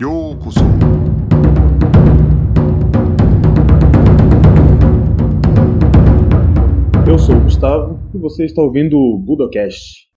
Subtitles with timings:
[0.00, 0.60] ようこそ
[7.06, 10.08] Eu sou o Gustavo e você está ouvindo o Budocast.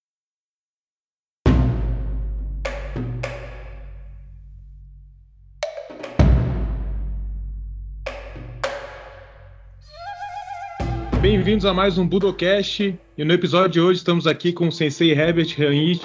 [11.21, 15.11] Bem-vindos a mais um Budocast e no episódio de hoje estamos aqui com o Sensei
[15.11, 16.02] Herbert Ranich.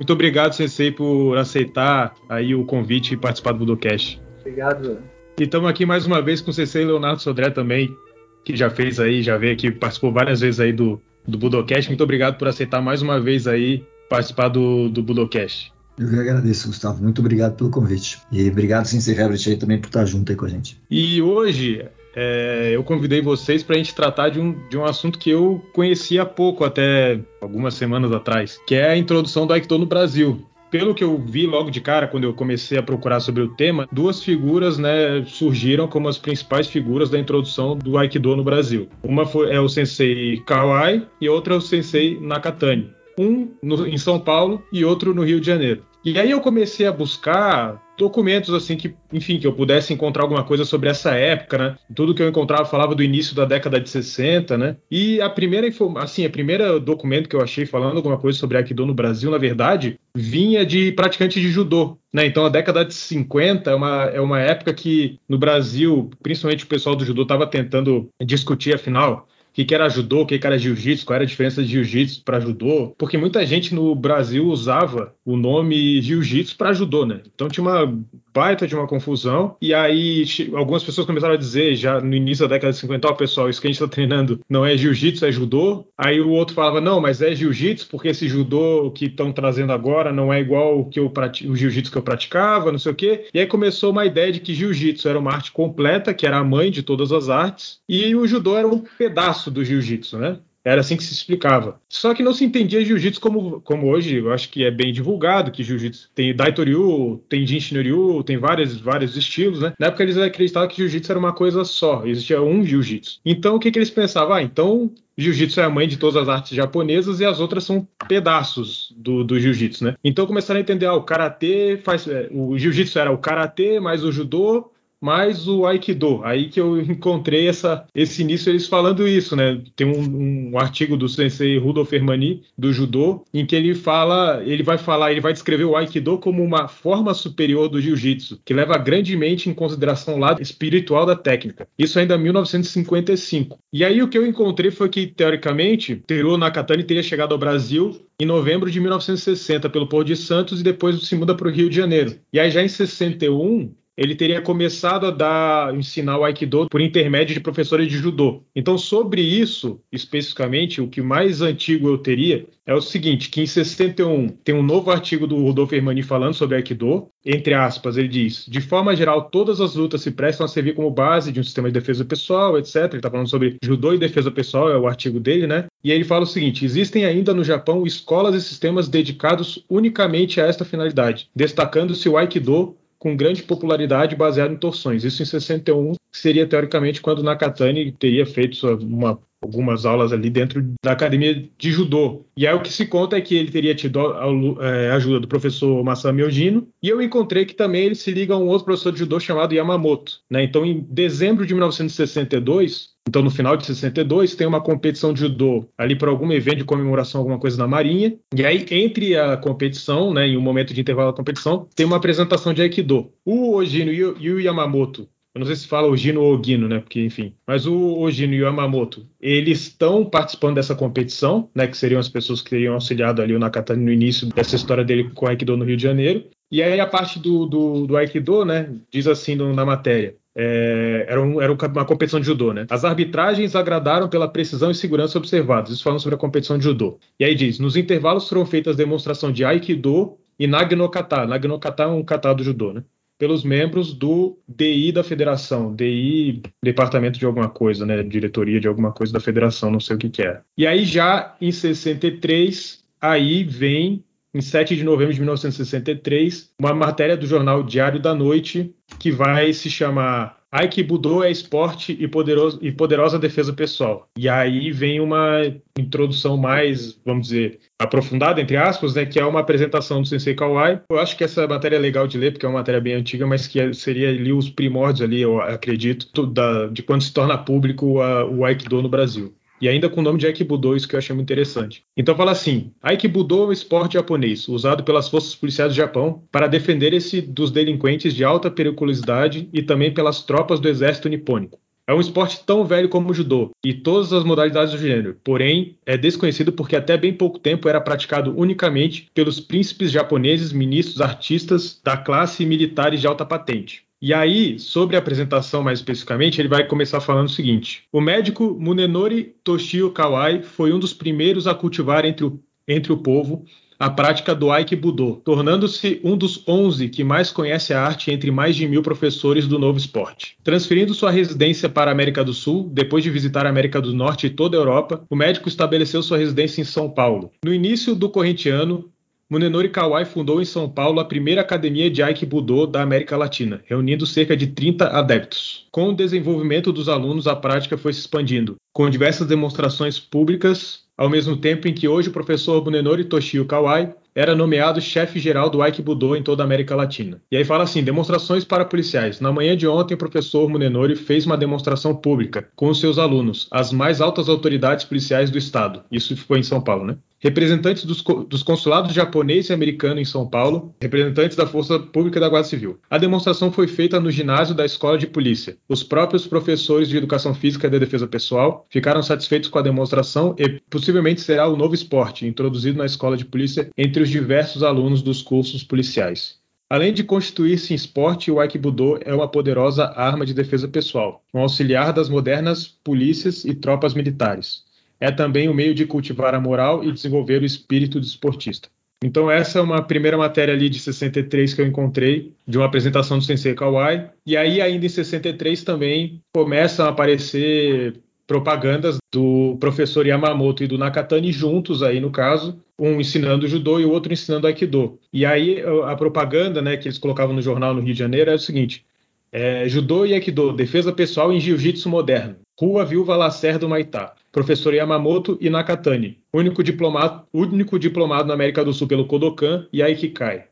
[0.00, 4.18] muito obrigado, Sensei, por aceitar aí o convite e participar do Budocast.
[4.40, 4.98] Obrigado.
[5.38, 7.94] E estamos aqui mais uma vez com o Sensei Leonardo Sodré também,
[8.42, 11.90] que já fez aí, já veio aqui, participou várias vezes aí do, do Budocast.
[11.90, 15.70] Muito obrigado por aceitar mais uma vez aí participar do, do Budocast.
[15.98, 17.02] Eu que agradeço, Gustavo.
[17.02, 18.20] Muito obrigado pelo convite.
[18.32, 20.80] E obrigado, Sensei Herbert, aí também por estar junto aí com a gente.
[20.90, 25.18] E hoje é, eu convidei vocês para a gente tratar de um, de um assunto
[25.18, 29.78] que eu conhecia há pouco, até algumas semanas atrás, que é a introdução do Aikido
[29.78, 30.44] no Brasil.
[30.70, 33.88] Pelo que eu vi logo de cara, quando eu comecei a procurar sobre o tema,
[33.90, 38.88] duas figuras né, surgiram como as principais figuras da introdução do Aikido no Brasil.
[39.02, 42.92] Uma foi, é o sensei Kawai e outra é o sensei Nakatani.
[43.18, 45.82] Um no, em São Paulo e outro no Rio de Janeiro.
[46.04, 50.42] E aí eu comecei a buscar documentos assim que, enfim, que eu pudesse encontrar alguma
[50.42, 51.76] coisa sobre essa época, né?
[51.94, 54.76] Tudo que eu encontrava falava do início da década de 60, né?
[54.90, 58.86] E a primeira assim, a primeira documento que eu achei falando alguma coisa sobre Aikido
[58.86, 62.24] no Brasil, na verdade, vinha de praticantes de judô, né?
[62.24, 66.68] Então a década de 50 é uma, é uma época que no Brasil, principalmente o
[66.68, 70.58] pessoal do judô estava tentando discutir afinal que, que era judô, o que, que era
[70.58, 75.14] jiu-jitsu, qual era a diferença de jiu-jitsu para judô, porque muita gente no Brasil usava
[75.24, 77.20] o nome jiu-jitsu para judô, né?
[77.34, 77.98] Então tinha uma
[78.32, 82.54] baita de uma confusão, e aí algumas pessoas começaram a dizer, já no início da
[82.54, 85.26] década de 50, ó, oh, pessoal, isso que a gente está treinando não é jiu-jitsu,
[85.26, 85.86] é judô.
[85.96, 90.12] Aí o outro falava, não, mas é jiu-jitsu, porque esse judô que estão trazendo agora
[90.12, 91.12] não é igual o, que eu
[91.48, 93.28] o jiu-jitsu que eu praticava, não sei o quê.
[93.32, 96.44] E aí começou uma ideia de que jiu-jitsu era uma arte completa, que era a
[96.44, 100.38] mãe de todas as artes, e o judô era um pedaço do jiu-jitsu, né?
[100.64, 101.80] Era assim que se explicava.
[101.88, 105.50] Só que não se entendia jiu-jitsu como, como hoje, eu acho que é bem divulgado,
[105.50, 109.72] que jiu-jitsu tem Daitoryu, tem Jinshinryu, tem vários, vários estilos, né?
[109.78, 113.20] Na época eles acreditavam que jiu-jitsu era uma coisa só, existia um jiu-jitsu.
[113.24, 114.34] Então o que, que eles pensavam?
[114.34, 117.86] Ah, então jiu-jitsu é a mãe de todas as artes japonesas e as outras são
[118.06, 119.96] pedaços do, do jiu-jitsu, né?
[120.04, 122.06] Então começaram a entender, ah, o karatê faz.
[122.06, 126.20] É, o jiu-jitsu era o karatê mais o judô mais o Aikido.
[126.24, 129.60] Aí que eu encontrei essa, esse início eles falando isso, né?
[129.74, 134.62] Tem um, um artigo do sensei Rudolf Hermani, do judô, em que ele fala, ele
[134.62, 138.76] vai falar, ele vai descrever o Aikido como uma forma superior do jiu-jitsu, que leva
[138.76, 141.66] grandemente em consideração o lado espiritual da técnica.
[141.78, 143.58] Isso ainda em 1955.
[143.72, 148.00] E aí o que eu encontrei foi que, teoricamente, Teruo Nakatani teria chegado ao Brasil
[148.20, 151.70] em novembro de 1960 pelo Porto de Santos e depois se muda para o Rio
[151.70, 152.16] de Janeiro.
[152.32, 157.34] E aí já em 61 ele teria começado a dar ensinar o Aikido por intermédio
[157.34, 158.42] de professores de judô.
[158.56, 163.46] Então, sobre isso, especificamente, o que mais antigo eu teria é o seguinte, que em
[163.46, 168.46] 61 tem um novo artigo do Rodolfo Hermani falando sobre Aikido, entre aspas, ele diz,
[168.48, 171.68] de forma geral, todas as lutas se prestam a servir como base de um sistema
[171.68, 172.76] de defesa pessoal, etc.
[172.76, 175.66] Ele está falando sobre judô e defesa pessoal, é o artigo dele, né?
[175.84, 180.40] E aí ele fala o seguinte, existem ainda no Japão escolas e sistemas dedicados unicamente
[180.40, 185.04] a esta finalidade, destacando-se o Aikido com grande popularidade baseado em torções.
[185.04, 190.92] Isso em 61 seria teoricamente quando Nakatani teria feito uma, algumas aulas ali dentro da
[190.92, 192.26] academia de judô.
[192.36, 194.26] E aí o que se conta é que ele teria tido a,
[194.60, 198.38] é, ajuda do professor Masami Ojino, e eu encontrei que também ele se liga a
[198.38, 200.20] um outro professor de judô chamado Yamamoto.
[200.30, 200.44] Né?
[200.44, 205.66] Então, em dezembro de 1962, então, no final de 62, tem uma competição de judô
[205.76, 208.14] ali para algum evento de comemoração, alguma coisa na Marinha.
[208.32, 211.96] E aí, entre a competição, né, em um momento de intervalo da competição, tem uma
[211.96, 213.10] apresentação de Aikido.
[213.24, 216.80] O Ojino e o Yamamoto eu não sei se fala Ogino ou Ogino, né?
[216.80, 217.32] Porque, enfim.
[217.46, 221.68] Mas o Ogino e o Yamamoto, eles estão participando dessa competição, né?
[221.68, 225.10] Que seriam as pessoas que teriam auxiliado ali o Nakatani no início dessa história dele
[225.14, 226.24] com o Aikido no Rio de Janeiro.
[226.50, 228.74] E aí a parte do, do, do Aikido, né?
[228.90, 230.16] Diz assim no, na matéria.
[230.34, 232.66] É, era, um, era, uma competição de judô, né?
[232.68, 235.70] As arbitragens agradaram pela precisão e segurança observadas.
[235.70, 236.98] Isso falando sobre a competição de judô.
[237.20, 241.24] E aí diz: nos intervalos foram feitas demonstração de Aikido e Nagnokata.
[241.24, 242.82] Nagnokata é um kata do judô, né?
[243.20, 245.74] Pelos membros do DI da federação.
[245.74, 248.02] DI, departamento de alguma coisa, né?
[248.02, 250.40] Diretoria de alguma coisa da federação, não sei o que, que é.
[250.56, 254.02] E aí, já em 63, aí vem
[254.32, 259.52] em 7 de novembro de 1963, uma matéria do jornal Diário da Noite que vai
[259.52, 264.08] se chamar Aikibudo é esporte e, poderoso, e poderosa defesa pessoal.
[264.18, 265.42] E aí vem uma
[265.78, 270.82] introdução mais, vamos dizer, aprofundada, entre aspas, né, que é uma apresentação do Sensei Kawai.
[270.90, 273.26] Eu acho que essa matéria é legal de ler, porque é uma matéria bem antiga,
[273.26, 277.38] mas que é, seria ali os primórdios ali, eu acredito, da, de quando se torna
[277.38, 280.94] público a, o Aikido no Brasil e ainda com o nome de Aikibudo, isso que
[280.94, 281.84] eu achei muito interessante.
[281.96, 286.46] Então fala assim: Aikibudo é um esporte japonês usado pelas forças policiais do Japão para
[286.46, 291.58] defender esse dos delinquentes de alta periculosidade e também pelas tropas do exército nipônico.
[291.90, 295.76] É um esporte tão velho como o judô e todas as modalidades do gênero, porém
[295.84, 301.80] é desconhecido porque até bem pouco tempo era praticado unicamente pelos príncipes japoneses, ministros, artistas
[301.82, 303.89] da classe e militares de alta patente.
[304.02, 308.56] E aí, sobre a apresentação mais especificamente, ele vai começar falando o seguinte: o médico
[308.58, 313.44] Munenori Toshio Kawai foi um dos primeiros a cultivar entre o, entre o povo
[313.80, 318.54] a prática do Aikibudo, tornando-se um dos 11 que mais conhece a arte entre mais
[318.54, 320.36] de mil professores do novo esporte.
[320.44, 324.26] Transferindo sua residência para a América do Sul, depois de visitar a América do Norte
[324.26, 327.32] e toda a Europa, o médico estabeleceu sua residência em São Paulo.
[327.42, 328.90] No início do corrente ano,
[329.30, 334.04] Munenori Kawai fundou em São Paulo a primeira academia de Aikibudo da América Latina, reunindo
[334.04, 335.68] cerca de 30 adeptos.
[335.70, 341.08] Com o desenvolvimento dos alunos, a prática foi se expandindo, com diversas demonstrações públicas, ao
[341.08, 346.16] mesmo tempo em que hoje o professor Munenori Toshio Kawai era nomeado chefe-geral do Aikibudo
[346.16, 347.22] em toda a América Latina.
[347.30, 349.20] E aí fala assim: demonstrações para policiais.
[349.20, 353.46] Na manhã de ontem, o professor Munenori fez uma demonstração pública com os seus alunos,
[353.52, 355.84] as mais altas autoridades policiais do estado.
[355.90, 356.96] Isso foi em São Paulo, né?
[357.20, 362.28] Representantes dos, dos, consulados japonês e americano em São Paulo, representantes da Força Pública da
[362.28, 362.80] Guarda Civil.
[362.88, 365.58] A demonstração foi feita no ginásio da Escola de Polícia.
[365.68, 370.34] Os próprios professores de Educação Física e de Defesa Pessoal ficaram satisfeitos com a demonstração
[370.38, 375.02] e possivelmente será o novo esporte introduzido na Escola de Polícia entre os diversos alunos
[375.02, 376.40] dos cursos policiais.
[376.70, 381.40] Além de constituir-se em esporte, o Aikibudo é uma poderosa arma de defesa pessoal, um
[381.40, 384.69] auxiliar das modernas polícias e tropas militares
[385.00, 388.68] é também o um meio de cultivar a moral e desenvolver o espírito de esportista.
[389.02, 393.16] Então essa é uma primeira matéria ali de 63 que eu encontrei, de uma apresentação
[393.16, 394.10] do Sensei Kawai.
[394.26, 397.94] E aí ainda em 63 também começam a aparecer
[398.26, 403.86] propagandas do professor Yamamoto e do Nakatani juntos aí no caso, um ensinando judô e
[403.86, 404.98] o outro ensinando aikido.
[405.10, 408.34] E aí a propaganda, né, que eles colocavam no jornal no Rio de Janeiro é
[408.34, 408.84] o seguinte:
[409.32, 412.36] é, judô e aikido, defesa pessoal em jiu-jitsu moderno.
[412.60, 418.64] Rua Viúva Lacerda do Maitá professor Yamamoto e Nakatani, único diplomado, único diplomado na América
[418.64, 420.44] do Sul pelo Kodokan e Aikikai.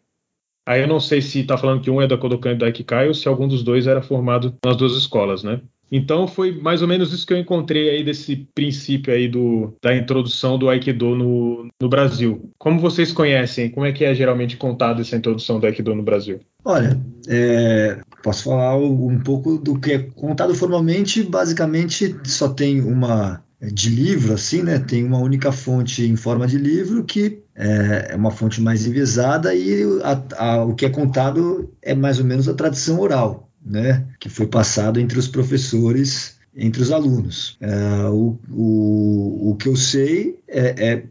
[0.67, 3.09] Aí eu não sei se está falando que um é da Kodokan e da Aikikai
[3.09, 5.61] ou se algum dos dois era formado nas duas escolas, né?
[5.91, 9.97] Então foi mais ou menos isso que eu encontrei aí desse princípio aí do, da
[9.97, 12.51] introdução do Aikido no, no Brasil.
[12.59, 13.71] Como vocês conhecem?
[13.71, 16.41] Como é que é geralmente contado essa introdução do Aikido no Brasil?
[16.65, 21.23] Olha, é, posso falar um pouco do que é contado formalmente.
[21.23, 24.79] Basicamente, só tem uma de livro, assim, né?
[24.79, 29.55] Tem uma única fonte em forma de livro que é, é uma fonte mais enviesada
[29.55, 34.07] e a, a, o que é contado é mais ou menos a tradição oral, né?
[34.21, 37.57] Que foi passado entre os professores, entre os alunos.
[37.61, 41.05] É, o, o, o que eu sei é, é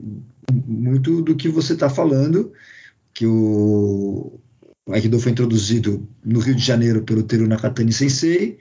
[0.50, 2.54] muito do que você está falando,
[3.14, 4.40] que o,
[4.90, 8.58] Aikido foi introduzido no Rio de Janeiro pelo Teru Nakatani Sensei,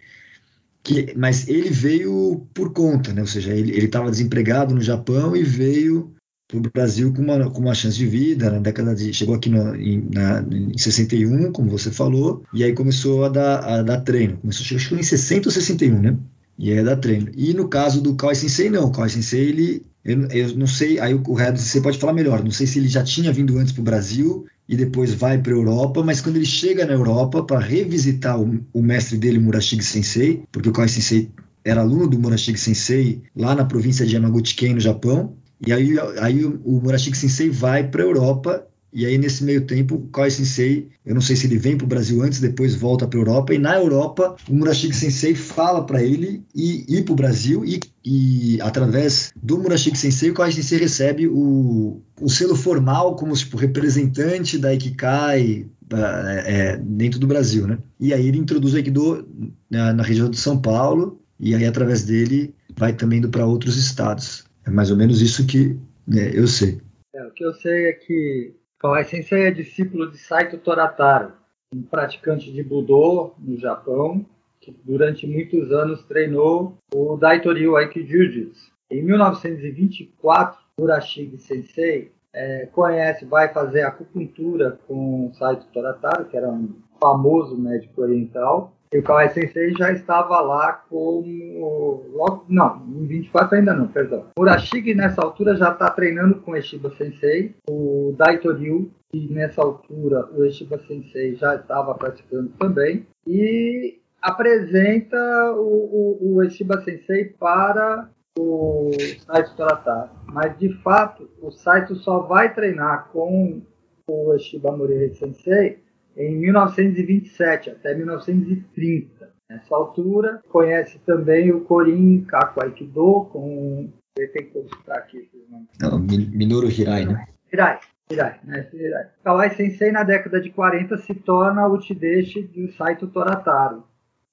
[0.86, 3.20] que, mas ele veio por conta, né?
[3.20, 6.12] ou seja, ele estava desempregado no Japão e veio
[6.46, 9.50] para o Brasil com uma, com uma chance de vida na década de chegou aqui
[9.50, 14.00] no, em, na, em 61 como você falou e aí começou a dar, a dar
[14.02, 14.36] treino.
[14.36, 16.16] Começou acho que em 60 ou 61 né?
[16.56, 17.32] E aí dar treino.
[17.34, 18.84] E no caso do Kawai Sensei não.
[18.84, 22.44] O Kawai Sensei ele eu, eu não sei aí o Red você pode falar melhor.
[22.44, 25.52] Não sei se ele já tinha vindo antes para o Brasil e depois vai para
[25.52, 29.82] a Europa, mas quando ele chega na Europa para revisitar o, o, mestre dele, Murashige
[29.82, 31.30] Sensei, porque o Kawai Sensei
[31.64, 36.44] era aluno do Murashige Sensei lá na província de Yamaguchi-ken, no Japão, e aí, aí
[36.44, 40.88] o, Murashige Sensei vai para a Europa e aí, nesse meio tempo, o Kawai Sensei,
[41.04, 43.52] eu não sei se ele vem para o Brasil antes, depois volta para a Europa,
[43.52, 47.78] e na Europa, o Murashige Sensei fala para ele ir, ir para o Brasil, e,
[48.02, 53.58] e através do Murashige Sensei, o Kawai Sensei recebe o, o selo formal como tipo,
[53.58, 57.66] representante da Ikikai é, é, dentro do Brasil.
[57.66, 57.76] Né?
[58.00, 59.28] E aí ele introduz o Aikido
[59.68, 63.76] na, na região de São Paulo, e aí através dele vai também indo para outros
[63.76, 64.46] estados.
[64.66, 65.76] É mais ou menos isso que
[66.08, 66.80] né, eu sei.
[67.14, 71.32] É, o que eu sei é que Kawai Sensei é discípulo de Saito Torataro,
[71.74, 74.26] um praticante de Budô no Japão,
[74.60, 78.70] que durante muitos anos treinou o Daitoryu Aikijujutsu.
[78.90, 86.76] Em 1924, Murashige Sensei é, conhece, vai fazer acupuntura com Saito Torataro, que era um
[87.00, 92.04] famoso médico oriental, E o Kawai Sensei já estava lá como.
[92.12, 94.26] Logo, não, em 24 ainda não, perdão.
[94.38, 97.54] Murashige nessa altura já está treinando com o Eshiba Sensei.
[97.68, 103.06] O Daito Ryu, e nessa altura o Eshiba Sensei já estava praticando também.
[103.26, 108.90] E apresenta o, o, o Eshiba Sensei para o
[109.26, 110.12] Saito Toratar.
[110.26, 113.62] Mas de fato, o Saito só vai treinar com
[114.06, 115.85] o Eshiba Morihei Sensei
[116.16, 119.34] em 1927 até 1930.
[119.48, 123.88] Nessa altura, conhece também o Korin Kaku Aikido, com.
[124.18, 125.68] Ele tem que consultar aqui esses nomes.
[125.80, 127.26] Não, Minoru Hirai, né?
[127.52, 127.78] Hirai,
[128.10, 128.68] Hirai, né?
[128.72, 129.06] Hirai.
[129.22, 133.84] Kawai Sensei, na década de 40, se torna o Tideshi do Saito Torataro.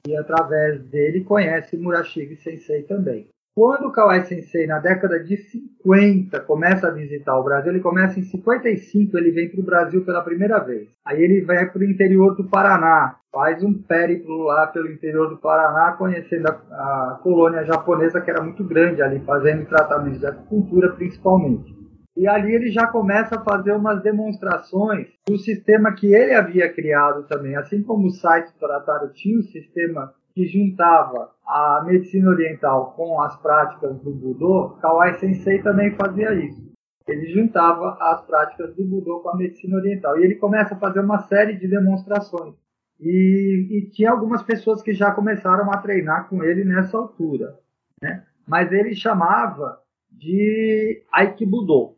[0.08, 3.28] E através dele conhece Murashige Sensei também.
[3.55, 8.19] Quando o Kawai Sensei, na década de 50, começa a visitar o Brasil, ele começa
[8.19, 10.89] em 55, ele vem para o Brasil pela primeira vez.
[11.05, 15.38] Aí ele vai para o interior do Paraná, faz um périplo lá pelo interior do
[15.38, 20.91] Paraná, conhecendo a, a colônia japonesa, que era muito grande ali, fazendo tratamentos de acupuntura
[20.93, 21.83] principalmente.
[22.17, 27.27] E ali ele já começa a fazer umas demonstrações do sistema que ele havia criado
[27.27, 27.55] também.
[27.55, 33.36] Assim como o site Torataro tinha o sistema que juntava a medicina oriental com as
[33.38, 36.74] práticas do Budô, Kawai Sensei também fazia isso.
[37.08, 40.18] Ele juntava as práticas do Budô com a medicina oriental.
[40.18, 42.56] E ele começa a fazer uma série de demonstrações.
[43.00, 47.60] E, e tinha algumas pessoas que já começaram a treinar com ele nessa altura.
[48.02, 48.25] Né?
[48.48, 51.98] Mas ele chamava de Aikibudo.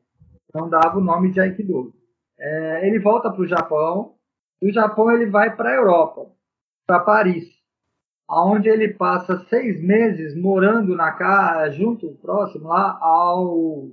[0.53, 1.93] Não dava o nome de Aikido.
[2.37, 4.15] É, ele volta para o Japão.
[4.61, 6.31] Do Japão ele vai para a Europa,
[6.87, 7.55] para Paris
[8.29, 13.87] onde ele passa seis meses morando na casa, junto, próximo lá ao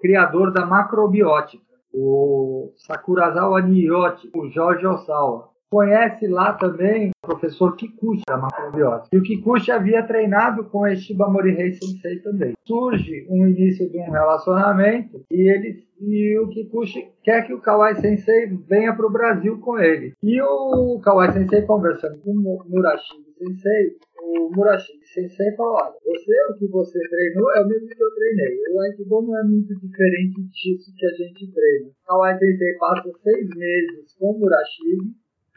[0.00, 5.49] criador da macrobiótica, o Sakurazawa Niyoti, o Jorge Osawa.
[5.70, 9.14] Conhece lá também o professor Kikuchi da macrobiótica.
[9.14, 12.54] E o Kikuchi havia treinado com Eshiba Morihei Sensei também.
[12.66, 17.94] Surge um início de um relacionamento e ele e o Kikuchi quer que o Kawai
[17.96, 20.14] Sensei venha para o Brasil com ele.
[20.22, 26.32] E o Kawai Sensei conversando com o Murashi Sensei, o Murashi Sensei falou, olha, você,
[26.50, 28.58] o que você treinou é o mesmo que eu treinei.
[28.72, 31.88] O Aikido não é muito diferente disso que a gente treina.
[31.88, 34.98] O Kawai Sensei passa seis meses com o Murashi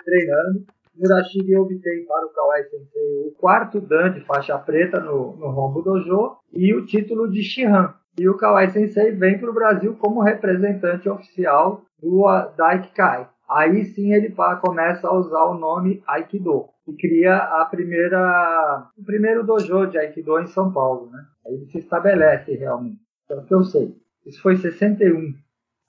[0.03, 0.65] treinando.
[0.95, 5.81] Murashige obtém para o Kawai Sensei o quarto Dan de faixa preta no, no Rombo
[5.81, 7.93] Dojo e o título de Shihan.
[8.19, 13.27] E o Kawai Sensei vem para o Brasil como representante oficial do Daikikai.
[13.49, 19.43] Aí sim ele começa a usar o nome Aikido e cria a primeira, o primeiro
[19.43, 21.09] dojo de Aikido em São Paulo.
[21.11, 21.23] Né?
[21.45, 22.99] Aí ele se estabelece realmente.
[23.25, 23.95] Então, que eu sei.
[24.25, 25.33] Isso foi em 61.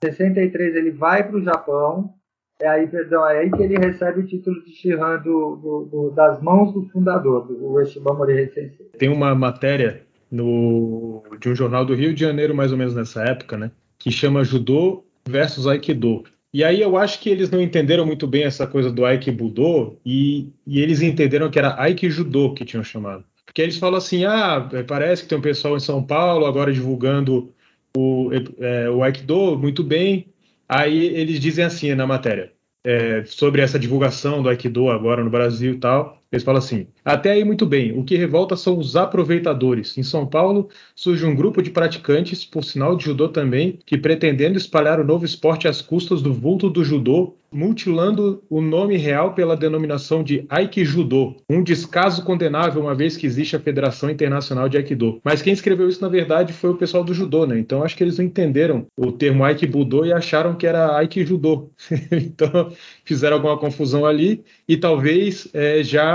[0.03, 2.13] 63 ele vai para o Japão.
[2.61, 6.11] É aí, perdão, é aí que ele recebe o título de Shihan do, do, do,
[6.11, 8.85] das mãos do fundador, do Ueshiba Morihei Sensei.
[8.97, 13.23] Tem uma matéria no, de um jornal do Rio de Janeiro, mais ou menos nessa
[13.23, 13.71] época, né?
[13.99, 16.23] Que chama Judô versus Aikido.
[16.53, 20.53] E aí eu acho que eles não entenderam muito bem essa coisa do Aikibudo e,
[20.65, 23.25] e eles entenderam que era Aikijudo que tinham chamado.
[23.45, 27.53] Porque eles falam assim, ah, parece que tem um pessoal em São Paulo agora divulgando
[27.97, 30.27] o, é, o Aikido, muito bem.
[30.67, 32.53] Aí eles dizem assim na matéria,
[32.83, 36.21] é, sobre essa divulgação do Aikido agora no Brasil e tal.
[36.31, 39.97] Eles falam assim: até aí muito bem, o que revolta são os aproveitadores.
[39.97, 44.57] Em São Paulo surge um grupo de praticantes, por sinal de judô também, que pretendendo
[44.57, 49.55] espalhar o novo esporte às custas do vulto do judô, mutilando o nome real pela
[49.55, 55.21] denominação de Aikijudo, um descaso condenável uma vez que existe a Federação Internacional de Aikido.
[55.23, 57.57] Mas quem escreveu isso na verdade foi o pessoal do judô, né?
[57.57, 61.71] Então acho que eles não entenderam o termo Aikibudo e acharam que era Aikijudo.
[62.11, 62.71] então
[63.05, 66.14] fizeram alguma confusão ali e talvez é, já,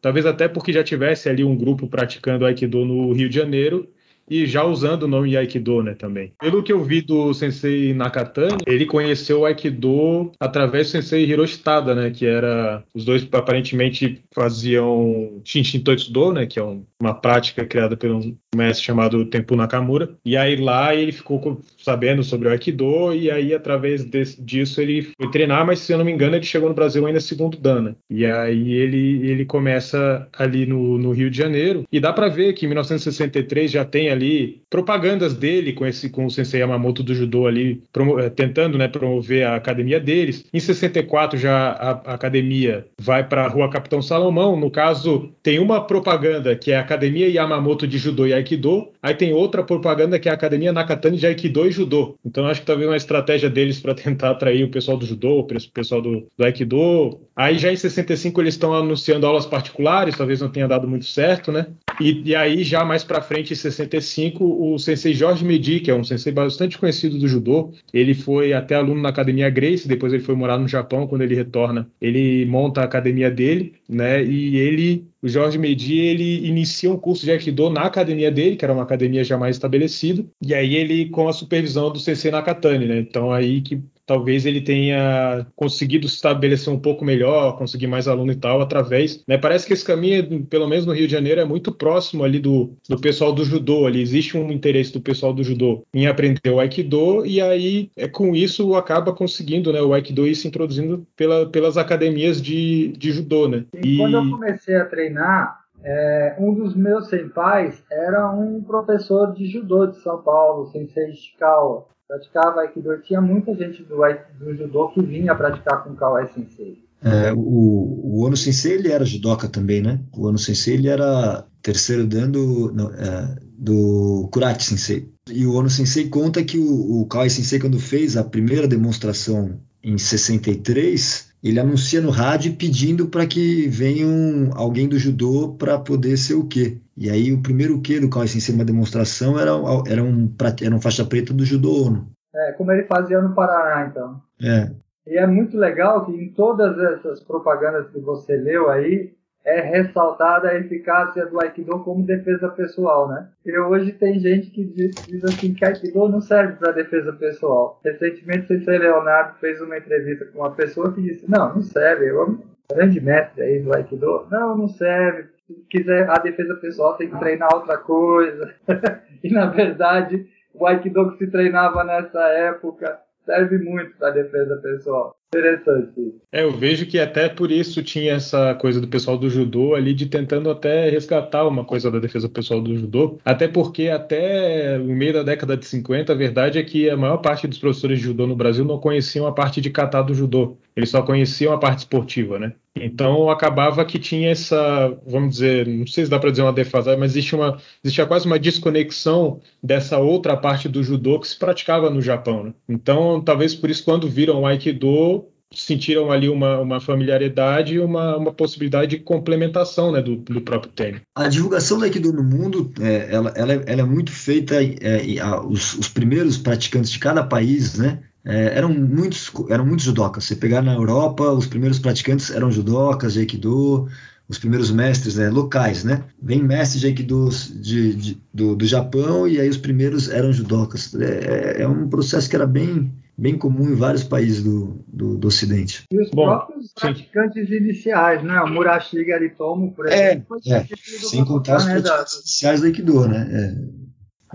[0.00, 3.88] talvez até porque já tivesse ali um grupo praticando Aikido no Rio de Janeiro
[4.28, 6.32] e já usando o nome Aikido, né, também.
[6.40, 11.58] Pelo que eu vi do Sensei Nakatani, ele conheceu o Aikido através do Sensei Hiroshi
[11.58, 17.14] Tada, né, que era os dois aparentemente faziam Shinshin Toitsudo, né, que é um, uma
[17.14, 20.10] prática criada por um mestre chamado Tempu Nakamura.
[20.24, 25.02] E aí lá ele ficou sabendo sobre o Aikido e aí através desse, disso ele
[25.02, 27.90] foi treinar, mas se eu não me engano ele chegou no Brasil ainda segundo Dana.
[27.90, 27.94] Né.
[28.10, 32.52] E aí ele ele começa ali no, no Rio de Janeiro e dá para ver
[32.54, 37.14] que em 1963 já tem ali propagandas dele com esse com o Sensei Yamamoto do
[37.14, 37.82] judô ali
[38.20, 40.44] eh, tentando né, promover a academia deles.
[40.52, 44.56] Em 64 já a, a academia vai para a Rua Capitão Salomão.
[44.56, 49.14] No caso, tem uma propaganda que é a Academia Yamamoto de Judô e Aikido, aí
[49.14, 52.16] tem outra propaganda que é a Academia Nakatani de Aikido e Judô.
[52.24, 55.46] Então acho que talvez uma estratégia deles para tentar atrair o pessoal do judô, o
[55.46, 57.20] pessoal do, do Aikido.
[57.36, 61.50] Aí já em 65 eles estão anunciando aulas particulares, talvez não tenha dado muito certo,
[61.50, 61.66] né?
[62.00, 65.94] E, e aí já mais para frente em 65 o sensei Jorge Medi, que é
[65.94, 70.22] um sensei bastante conhecido do judô, ele foi até aluno na Academia Grace, depois ele
[70.22, 74.24] foi morar no Japão, quando ele retorna, ele monta a academia dele, né?
[74.24, 78.64] E ele o Jorge Medi ele inicia um curso de Aikido na academia dele, que
[78.64, 82.86] era uma academia já mais estabelecida, e aí ele com a supervisão do Sensei Nakatani,
[82.86, 82.98] né?
[82.98, 88.32] Então aí que talvez ele tenha conseguido se estabelecer um pouco melhor, conseguir mais aluno
[88.32, 89.24] e tal, através.
[89.26, 89.38] Né?
[89.38, 92.76] Parece que esse caminho, pelo menos no Rio de Janeiro, é muito próximo ali do,
[92.88, 93.86] do pessoal do judô.
[93.86, 98.08] Ali existe um interesse do pessoal do judô em aprender o Aikido, e aí é
[98.08, 103.12] com isso acaba conseguindo né, o Aikido ir se introduzindo pela, pelas academias de, de
[103.12, 103.48] judô.
[103.48, 103.64] Né?
[103.82, 109.34] E, e quando eu comecei a treinar, é, um dos meus senpais era um professor
[109.34, 112.96] de judô de São Paulo, Sensei Ishikawa praticava Aikido.
[113.02, 113.96] Tinha muita gente do,
[114.38, 116.82] do judô que vinha praticar com o Kawai Sensei.
[117.02, 120.00] É, o, o Ono Sensei ele era judoca também, né?
[120.12, 125.10] O Ono Sensei ele era terceiro dan do, é, do Kurati Sensei.
[125.30, 129.60] E o Ono Sensei conta que o, o Kawai Sensei, quando fez a primeira demonstração
[129.82, 135.78] em 63, ele anuncia no rádio pedindo para que venha um, alguém do judô para
[135.78, 136.78] poder ser o quê?
[136.96, 139.50] E aí o primeiro quê do Kawai Sensei, uma demonstração, era,
[139.86, 142.08] era, um, era um faixa preta do judô Ono.
[142.34, 144.22] É, como ele fazia no Paraná, então.
[144.42, 144.70] É.
[145.06, 149.12] E é muito legal que em todas essas propagandas que você leu aí,
[149.44, 153.28] é ressaltada a eficácia do Aikido como defesa pessoal, né?
[153.44, 157.78] E hoje tem gente que diz, diz assim que Aikido não serve para defesa pessoal.
[157.84, 162.08] Recentemente, o Sensei Leonardo fez uma entrevista com uma pessoa que disse, não, não serve,
[162.08, 162.38] eu
[162.72, 167.18] grande mestre aí do Aikido, não, não serve, se quiser a defesa pessoal tem que
[167.18, 168.54] treinar outra coisa.
[169.22, 175.14] e na verdade, o Aikido que se treinava nessa época serve muito para defesa pessoal.
[175.38, 176.14] Interessante.
[176.30, 179.92] É, eu vejo que até por isso tinha essa coisa do pessoal do judô ali
[179.92, 184.84] de tentando até resgatar uma coisa da defesa pessoal do judô, até porque até o
[184.84, 188.04] meio da década de 50, a verdade é que a maior parte dos professores de
[188.04, 190.56] judô no Brasil não conheciam a parte de kata do judô.
[190.76, 192.54] Eles só conheciam a parte esportiva, né?
[192.76, 196.98] Então acabava que tinha essa, vamos dizer, não sei se dá para dizer uma defasagem,
[196.98, 201.88] mas existe uma, existia quase uma desconexão dessa outra parte do judô que se praticava
[201.88, 202.44] no Japão.
[202.44, 202.54] Né?
[202.68, 208.16] Então talvez por isso quando viram o aikido sentiram ali uma, uma familiaridade e uma,
[208.16, 211.00] uma possibilidade de complementação né, do, do próprio tênis.
[211.14, 215.06] A divulgação do Aikido no mundo, é, ela, ela, é, ela, é muito feita, é,
[215.46, 220.24] os, os primeiros praticantes de cada país, né, é, eram muitos eram muitos judocas.
[220.24, 223.86] Você pegar na Europa, os primeiros praticantes eram judocas de Aikido,
[224.26, 226.04] os primeiros mestres né, locais, né?
[226.22, 230.94] Vem mestres de Aikido de, de, do, do Japão e aí os primeiros eram judocas.
[230.94, 235.28] É, é um processo que era bem bem comum em vários países do, do, do
[235.28, 235.84] Ocidente.
[235.92, 236.72] E os Bom, próprios sim.
[236.80, 238.40] praticantes iniciais, né?
[238.40, 240.66] O Murashi Garitomo, por é, exemplo, é, é.
[240.76, 243.28] sem contar os praticantes iniciais do Aikido, né?
[243.30, 243.84] É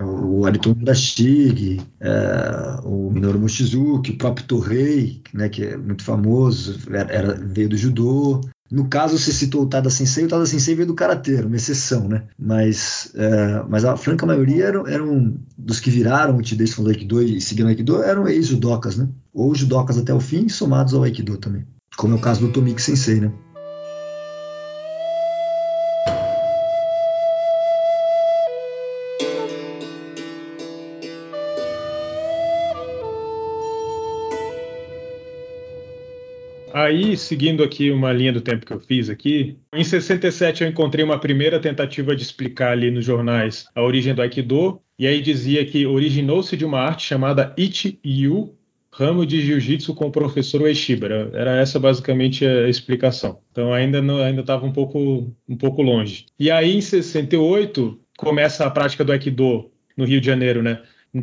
[0.04, 6.78] o Aritomo Murashige, é, o Minoru Mochizuki, o próprio Torrei, né, que é muito famoso,
[6.90, 8.40] era, veio do judô.
[8.70, 12.06] No caso, você citou o Tada Sensei, o Tada Sensei veio do Karatê, uma exceção,
[12.08, 12.22] né?
[12.38, 17.20] Mas, é, mas a franca maioria eram, eram dos que viraram o Tidei do Aikido
[17.20, 19.08] e seguiram o Aikido, eram ex-judocas, né?
[19.34, 21.66] Ou judocas até o fim, somados ao Aikido também.
[21.96, 23.32] Como é o caso do Tomiki Sensei, né?
[36.90, 41.04] Aí, seguindo aqui uma linha do tempo que eu fiz aqui, em 67 eu encontrei
[41.04, 45.64] uma primeira tentativa de explicar ali nos jornais a origem do Aikido, e aí dizia
[45.64, 48.56] que originou-se de uma arte chamada Ichi-Yu,
[48.92, 51.06] ramo de jiu-jitsu com o professor Ueshiba.
[51.32, 53.38] Era essa basicamente a explicação.
[53.52, 56.26] Então ainda ainda estava um pouco um pouco longe.
[56.40, 60.82] E aí em 68 começa a prática do Aikido no Rio de Janeiro, né?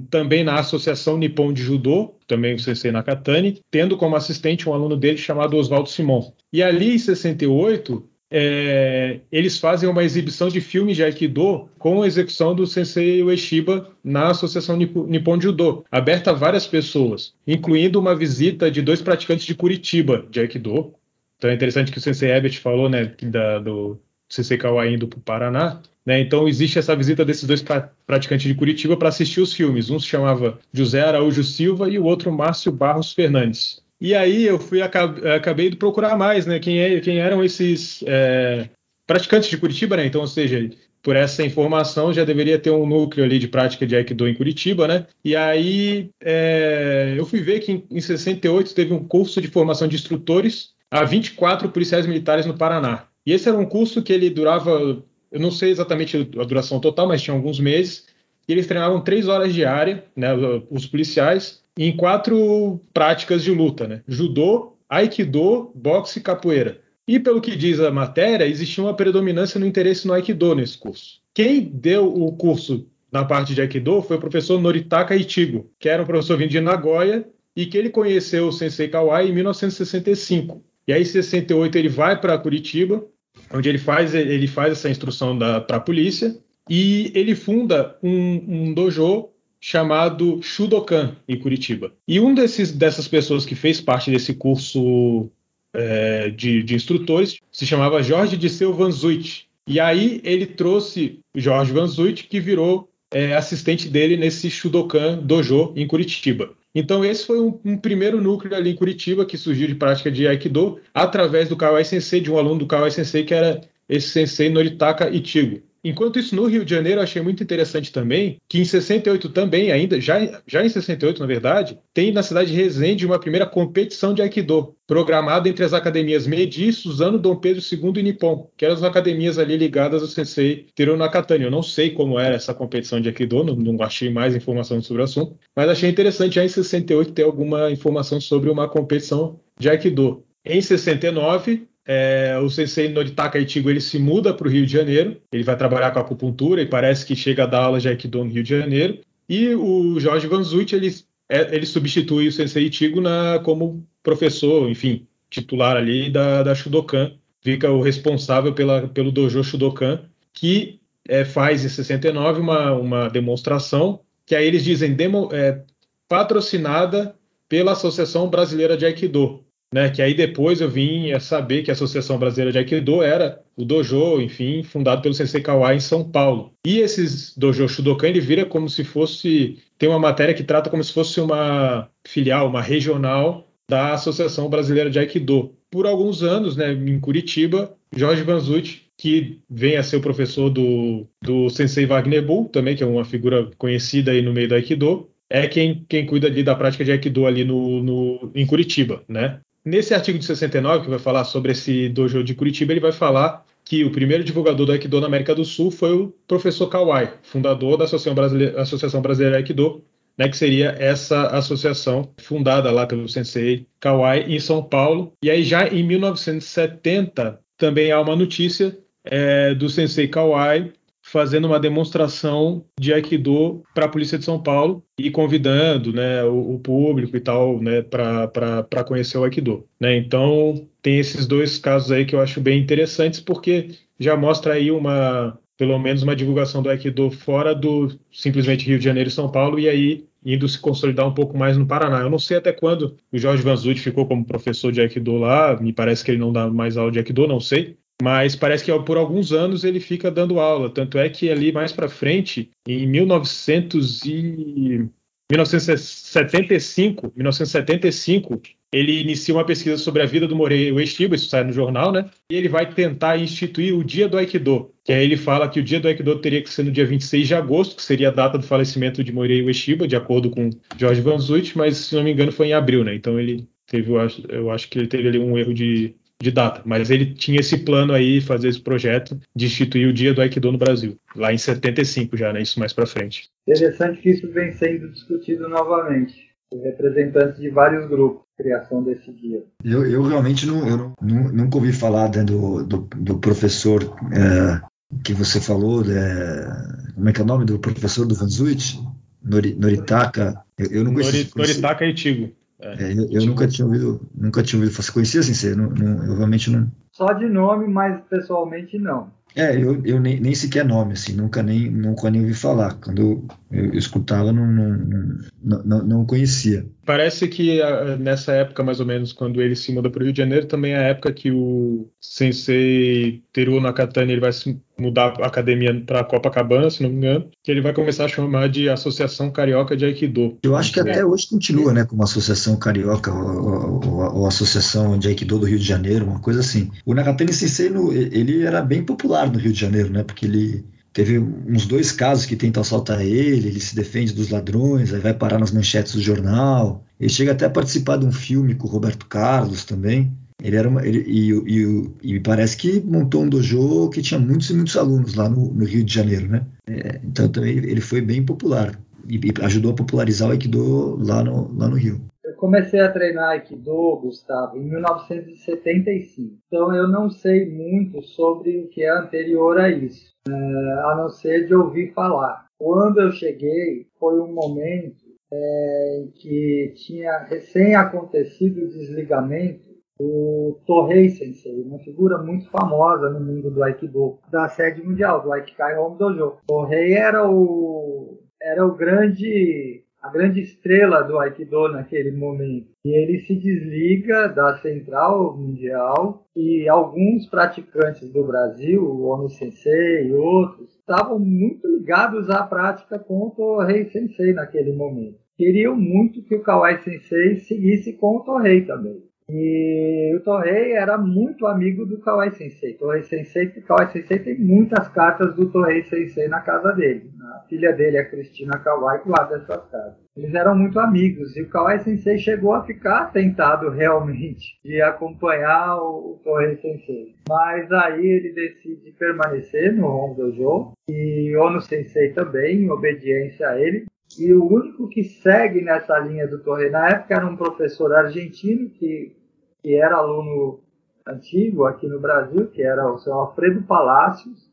[0.10, 4.97] Também na Associação Nippon de Judô, também o Sensei Nakatani, tendo como assistente um aluno
[4.97, 6.32] dele chamado Oswaldo Simon.
[6.52, 12.08] E ali em 68, é, eles fazem uma exibição de filmes de Aikido com a
[12.08, 18.15] execução do Sensei Ueshiba na Associação Nippon de Judô, aberta a várias pessoas, incluindo uma
[18.15, 20.93] visita de dois praticantes de Curitiba de Aikido.
[21.38, 23.97] Então é interessante que o Sensei Ebert falou, né, da, do
[24.28, 26.22] Sensei Kawai indo para o Paraná, Né?
[26.22, 29.89] Então existe essa visita desses dois pra praticantes de Curitiba para assistir os filmes.
[29.89, 33.82] Um se chamava José Araújo Silva e o outro Márcio Barros Fernandes.
[34.00, 36.60] E aí eu fui acabei de procurar mais, né?
[36.60, 38.70] Quem, é, quem eram esses é,
[39.06, 40.06] praticantes de Curitiba, né?
[40.06, 40.70] Então, ou seja,
[41.04, 44.88] por essa informação já deveria ter um núcleo ali de prática de Aikido em Curitiba,
[44.88, 45.08] né?
[45.26, 49.89] E aí é, eu fui ver que em, em 68 teve um curso de formação
[49.89, 53.08] de instrutores a 24 policiais militares no Paraná.
[53.26, 57.08] E esse era um curso que ele durava, eu não sei exatamente a duração total,
[57.08, 58.06] mas tinha alguns meses.
[58.48, 60.30] E eles treinavam três horas diária, né?
[60.70, 64.02] Os policiais em quatro práticas de luta, né?
[64.08, 66.82] Judô, Aikido, boxe e capoeira.
[67.08, 71.22] E pelo que diz a matéria, existia uma predominância no interesse no Aikido nesse curso.
[71.34, 76.04] Quem deu o curso na parte de Aikido foi o professor Noritaka Ichigo, que era
[76.04, 80.63] um professor vindo de Nagoya e que ele conheceu o Sensei Kawai em 1965.
[80.88, 83.06] E aí, em 68, ele vai para Curitiba,
[83.54, 86.38] onde ele faz, ele faz essa instrução para a polícia,
[86.69, 91.91] e ele funda um, um dojo chamado Shudokan em Curitiba.
[92.08, 95.30] E um desses, dessas pessoas que fez parte desse curso
[95.73, 99.47] é, de, de, instrutores se chamava Jorge de Seu Van Zuit.
[99.65, 105.73] E aí ele trouxe Jorge Van Zuit, que virou é, assistente dele nesse Shudokan Dojo
[105.76, 106.52] em Curitiba.
[106.80, 110.28] Então esse foi um, um, primeiro núcleo ali em Curitiba que surgiu de prática de
[110.28, 114.48] Aikido através do Kawai Sensei, de um aluno do Kawai Sensei que era esse Sensei
[114.48, 115.63] Noritaka Ichigo.
[115.84, 119.72] Enquanto isso, no Rio de Janeiro, eu achei muito interessante também que em 68 também,
[119.72, 124.13] ainda, já, já em 68, na verdade, tem na cidade de Resende uma primeira competição
[124.13, 128.76] de Aikido, programada entre as academias Medi, Suzano, Dom Pedro II e Nippon, que eram
[128.76, 131.44] as academias ali ligadas ao sensei Teru Nakatani.
[131.44, 135.02] Eu não sei como era essa competição de Aikido, não, não achei mais informação sobre
[135.02, 139.70] o assunto, mas achei interessante já em 68 ter alguma informação sobre uma competição de
[139.70, 140.24] Aikido.
[140.46, 145.21] Em 69, é, o sensei Noritaka Ichigo ele se muda para o Rio de Janeiro,
[145.32, 148.30] ele vai trabalhar com acupuntura e parece que chega a dar aula de Aikido no
[148.30, 149.00] Rio de Janeiro.
[149.30, 150.93] E o Jorge Vanzucci ele,
[151.30, 157.13] é, ele substitui o sensei Ichigo na, como professor, enfim, titular ali da, da Shudokan,
[157.41, 160.02] fica o responsável pela, pelo dojo Shudokan,
[160.34, 165.63] que é, faz em 69 uma, uma demonstração que aí eles dizem demo, é,
[166.08, 167.15] patrocinada
[167.47, 169.41] pela Associação Brasileira de Aikido,
[169.73, 173.41] né, que aí depois eu vim a saber que a Associação Brasileira de Aikido era
[173.56, 176.53] o dojo, enfim, fundado pelo Sensei Kawai em São Paulo.
[176.65, 180.84] E esses dojo Shudokan, ele vira como se fosse, tem uma matéria que trata como
[180.84, 185.53] se fosse uma filial, uma regional da Associação Brasileira de Aikido.
[185.69, 191.06] Por alguns anos, né, em Curitiba, Jorge Vanzucci, que vem a ser o professor do,
[191.21, 195.10] do Sensei Wagner Bull, também, que é uma figura conhecida aí no meio do Aikido,
[195.30, 199.39] é quem, quem cuida ali da prática de Aikido ali no, no, em Curitiba, né?
[199.67, 203.45] Nesse artigo de 69, que vai falar sobre esse dojo de Curitiba, ele vai falar
[203.65, 207.75] que o primeiro divulgador do Aikido na América do Sul foi o professor Kawai, fundador
[207.75, 209.84] da Associação Brasileira, Associação Brasileira Aikido,
[210.17, 215.12] né, que seria essa associação fundada lá pelo sensei Kawai em São Paulo.
[215.21, 220.71] E aí já em 1970 também há uma notícia é, do sensei Kawai
[221.12, 226.56] fazendo uma demonstração de Aikido para a Polícia de São Paulo e convidando né, o,
[226.56, 229.65] o público e tal né, para conhecer o Aikido.
[229.80, 229.96] Né?
[229.96, 234.70] Então, tem esses dois casos aí que eu acho bem interessantes, porque já mostra aí
[234.70, 239.32] uma, pelo menos uma divulgação do Aikido fora do simplesmente Rio de Janeiro e São
[239.32, 242.02] Paulo, e aí indo se consolidar um pouco mais no Paraná.
[242.02, 245.72] Eu não sei até quando o Jorge Vanzutti ficou como professor de Aikido lá, me
[245.72, 248.98] parece que ele não dá mais aula de Aikido, não sei, mas parece que por
[248.98, 250.70] alguns anos ele fica dando aula.
[250.70, 254.90] Tanto é que ali mais para frente, em 1900 e
[255.32, 261.54] 1975, 1975, ele inicia uma pesquisa sobre a vida do Morei Ueshiba, isso sai no
[261.54, 262.10] jornal, né?
[262.32, 265.64] E ele vai tentar instituir o Dia do Aikido, que aí ele fala que o
[265.64, 268.38] Dia do Aikido teria que ser no dia 26 de agosto, que seria a data
[268.38, 271.18] do falecimento de Morei Ueshiba, de acordo com George Van
[271.56, 272.94] mas se não me engano foi em abril, né?
[272.96, 276.32] Então ele teve, eu acho, eu acho que ele teve ali um erro de, de
[276.32, 280.21] data, mas ele tinha esse plano aí, fazer esse projeto de instituir o Dia do
[280.21, 282.41] Aikido no Brasil, lá em 75 já, né?
[282.41, 283.30] Isso mais para frente.
[283.47, 289.43] Interessante que isso vem sendo discutido novamente por representantes de vários grupos, criação desse dia.
[289.63, 290.93] Eu, eu realmente não, eu não,
[291.32, 294.62] nunca ouvi falar né, do, do, do, professor é,
[295.03, 298.80] que você falou, é, como é que é o nome do professor do Vanzuit?
[299.21, 300.41] Nori, Noritaka.
[300.58, 301.38] Eu, eu não conheço.
[301.38, 302.32] Noritaka Itigo.
[302.60, 304.76] É, eu, eu nunca tinha ouvido, nunca tinha ouvido.
[304.76, 305.34] Você conhecia assim?
[305.34, 306.72] Você não, não, eu realmente não.
[306.98, 309.12] Só de nome, mas pessoalmente não.
[309.36, 312.74] É, eu, eu nem, nem sequer nome, assim, nunca nem, nunca nem ouvi falar.
[312.74, 315.08] Quando eu, eu escutava, não, não,
[315.44, 316.66] não, não, não conhecia.
[316.84, 320.14] Parece que ah, nessa época, mais ou menos, quando ele se muda para o Rio
[320.14, 325.14] de Janeiro, também é a época que o sensei Teruo Nakatani ele vai se mudar
[325.20, 328.70] a academia para Copacabana, se não me engano, que ele vai começar a chamar de
[328.70, 330.38] Associação Carioca de Aikido.
[330.44, 335.08] Eu acho que até hoje continua, né, como Associação Carioca ou, ou, ou, Associação de
[335.08, 336.72] Aikido do Rio de Janeiro, uma coisa assim.
[336.88, 337.67] O Nakatani Sensei,
[338.13, 340.65] ele era bem popular no Rio de Janeiro, né, porque ele
[340.97, 345.13] Teve uns dois casos que tentam assaltar ele, ele se defende dos ladrões, aí vai
[345.13, 346.84] parar nas manchetes do jornal.
[347.00, 350.12] Ele chega até a participar de um filme com o Roberto Carlos também.
[350.43, 354.50] Ele era uma, ele, e, e, e, parece que montou um dojo que tinha muitos
[354.50, 356.43] e muitos alunos lá no, no Rio de Janeiro, né?
[356.67, 361.23] É, então também ele foi bem popular e, e, ajudou a popularizar o Aikido lá
[361.23, 362.02] no, lá no Rio.
[362.38, 366.38] Comecei a treinar Aikido, Gustavo, em 1975.
[366.47, 371.47] Então eu não sei muito sobre o que é anterior a isso a não ser
[371.47, 372.45] de ouvir falar.
[372.58, 379.67] Quando eu cheguei, foi um momento é, em que tinha recém acontecido o desligamento
[380.00, 385.32] do Torrei Sensei, uma figura muito famosa no mundo do Aikido, da sede mundial, do
[385.32, 386.38] Aikikai Home Dojo.
[386.47, 392.67] Torrei era o, era o grande a grande estrela do Aikido naquele momento.
[392.86, 400.08] E ele se desliga da central mundial e alguns praticantes do Brasil, o Ono Sensei
[400.08, 405.20] e outros, estavam muito ligados à prática com o Torrei Sensei naquele momento.
[405.36, 409.04] Queriam muito que o Kawai Sensei seguisse com o Torrei também.
[409.30, 412.76] E o Torrei era muito amigo do Kawai Sensei.
[412.76, 417.12] Torrei Sensei, Kawai Sensei tem muitas cartas do Torrei Sensei na casa dele.
[417.22, 420.08] A filha dele, a Cristina Kawai, guarda essas cartas.
[420.16, 425.78] Eles eram muito amigos e o Kawai Sensei chegou a ficar tentado realmente de acompanhar
[425.78, 427.13] o, o Torrei Sensei.
[427.28, 433.60] Mas aí ele decide permanecer no Hong Dojo e Ono Sensei também, em obediência a
[433.60, 433.86] ele.
[434.19, 438.69] E o único que segue nessa linha do Torre na época era um professor argentino
[438.71, 439.15] que,
[439.62, 440.60] que era aluno
[441.06, 444.51] antigo aqui no Brasil, que era o seu Alfredo Palácios.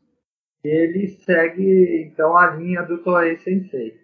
[0.63, 3.99] Ele segue então a linha do Torre Sensei.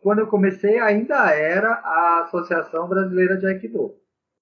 [0.00, 3.80] Quando eu comecei, ainda era a Associação Brasileira de Aikido.
[3.80, 3.94] O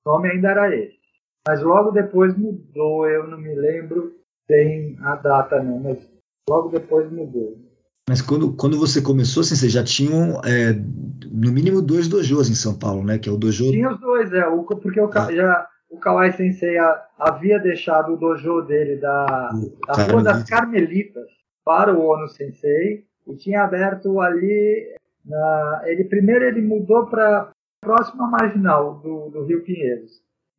[0.06, 0.98] nome ainda era esse.
[1.46, 4.14] Mas logo depois mudou, eu não me lembro
[4.48, 6.10] bem a data não, mas
[6.48, 7.67] logo depois mudou.
[8.08, 10.72] Mas quando, quando você começou, assim, vocês já tinham é,
[11.30, 13.18] no mínimo dois dojos em São Paulo, né?
[13.18, 13.70] Que é o dojo.
[13.70, 14.46] Tinha os dois, é.
[14.48, 15.30] O, porque o, ah.
[15.30, 19.50] já, o Kawai Sensei a, havia deixado o dojo dele da,
[19.86, 21.28] da Rua das Carmelitas
[21.62, 24.96] para o Ono Sensei e tinha aberto ali.
[25.22, 27.50] Na, ele primeiro ele mudou para
[27.82, 30.12] próxima marginal do, do Rio Pinheiros.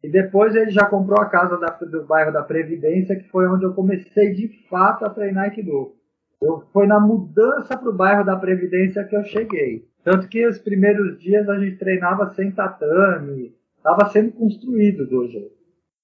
[0.03, 3.65] E depois ele já comprou a casa da, do bairro da Previdência, que foi onde
[3.65, 5.98] eu comecei de fato a treinar Aikido.
[6.41, 9.85] Eu, foi na mudança para o bairro da Previdência que eu cheguei.
[10.03, 15.59] Tanto que os primeiros dias a gente treinava sem tatame, estava sendo construído do jeito.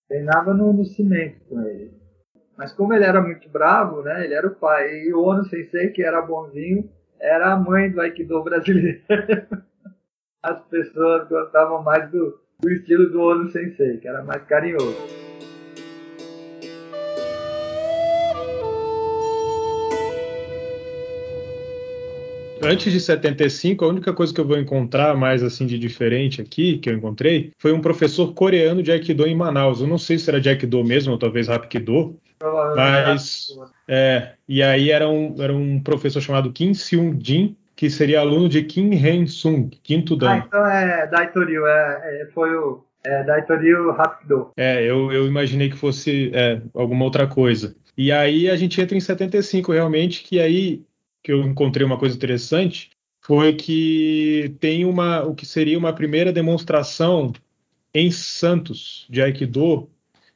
[0.07, 1.91] Treinava no, no, cimento com ele.
[2.57, 4.25] Mas como ele era muito bravo, né?
[4.25, 5.05] Ele era o pai.
[5.05, 9.01] E o Ono Sensei, que era bonzinho, era a mãe do Aikido brasileiro.
[10.43, 15.24] As pessoas gostavam mais do, do estilo do Ono Sensei, que era mais carinhoso.
[22.65, 26.77] Antes de 75, a única coisa que eu vou encontrar mais assim de diferente aqui,
[26.77, 29.81] que eu encontrei, foi um professor coreano de Aikido em Manaus.
[29.81, 32.17] Eu não sei se era de Aikido mesmo, ou talvez Hapkido.
[32.75, 33.47] Mas.
[33.87, 38.47] É, e aí era um, era um professor chamado Kim Seung Jin, que seria aluno
[38.47, 40.31] de Kim Hen Sung, quinto dan.
[40.31, 44.51] Ah, então é Daitoryu, é, é, foi o é, Daitoryu Hapkido.
[44.57, 47.75] É, eu, eu imaginei que fosse é, alguma outra coisa.
[47.97, 50.83] E aí a gente entra em 75 realmente, que aí
[51.25, 56.31] que eu encontrei uma coisa interessante foi que tem uma o que seria uma primeira
[56.31, 57.33] demonstração
[57.91, 59.89] em Santos de Aikido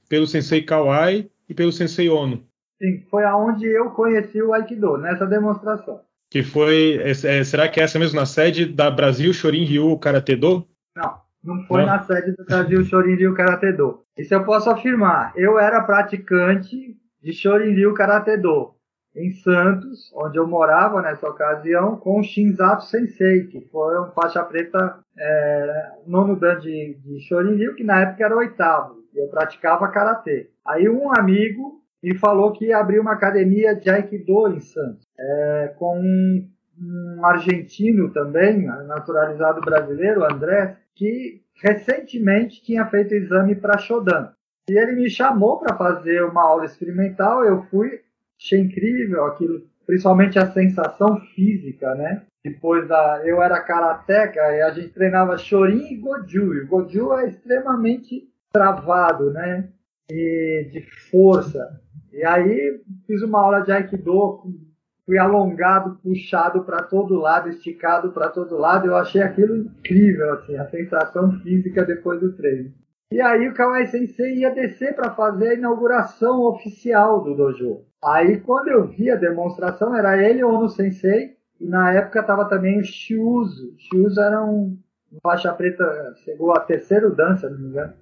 [0.09, 2.43] pelo Sensei Kawai e pelo Sensei Ono.
[2.81, 6.01] Sim, foi aonde eu conheci o Aikido nessa demonstração.
[6.31, 9.95] Que foi, é, é será que é essa mesmo na sede da Brasil Shorin Ryu
[9.99, 10.67] Karate Do?
[10.95, 11.87] Não, não foi não.
[11.87, 14.01] na sede do Brasil Shorin Ryu Karate Do.
[14.17, 15.33] Isso eu posso afirmar.
[15.35, 18.78] Eu era praticante de Shorin Ryu Karate Do
[19.19, 24.43] em Santos, onde eu morava nessa ocasião, com o Shinzato Sensei, que foi um faixa
[24.43, 30.49] preta é, nono dan de, de Shorin-ryu, que na época era oitavo, eu praticava karatê.
[30.65, 35.73] Aí um amigo me falou que ia abrir uma academia de Aikido em Santos, é,
[35.77, 36.49] com um,
[36.81, 44.31] um argentino também, naturalizado brasileiro, André, que recentemente tinha feito exame para Shodan.
[44.69, 48.01] E ele me chamou para fazer uma aula experimental, eu fui,
[48.39, 52.23] achei incrível aquilo, principalmente a sensação física, né?
[52.43, 56.53] Depois da, eu era karateca e a gente treinava Shorin e Goju.
[56.53, 59.69] E o Goju é extremamente travado, né?
[60.09, 61.81] E de força.
[62.13, 64.41] E aí fiz uma aula de Aikido,
[65.05, 68.87] fui alongado, puxado para todo lado, esticado para todo lado.
[68.87, 72.73] Eu achei aquilo incrível, assim, a sensação física depois do treino.
[73.11, 77.81] E aí o Kawai Sensei ia descer para fazer a inauguração oficial do dojo.
[78.03, 82.79] Aí quando eu vi a demonstração, era ele, Ono Sensei, e na época estava também
[82.79, 83.73] o Shiuzo.
[83.77, 84.77] Shiuzo era um
[85.23, 87.93] faixa preta, chegou a terceiro dança, não me engano.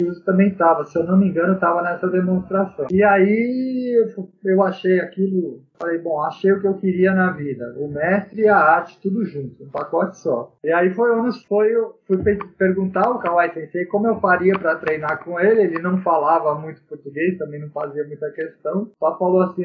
[0.00, 2.86] Shiuzo também estava, se eu não me engano, estava nessa demonstração.
[2.90, 4.06] E aí
[4.44, 7.74] eu achei aquilo Falei, bom, achei o que eu queria na vida.
[7.76, 10.52] O mestre e a arte, tudo junto, um pacote só.
[10.62, 11.72] E aí foi onde foi,
[12.06, 12.18] fui
[12.56, 15.62] perguntar ao Kawai Sensei como eu faria para treinar com ele.
[15.62, 18.92] Ele não falava muito português, também não fazia muita questão.
[18.96, 19.64] Só falou assim,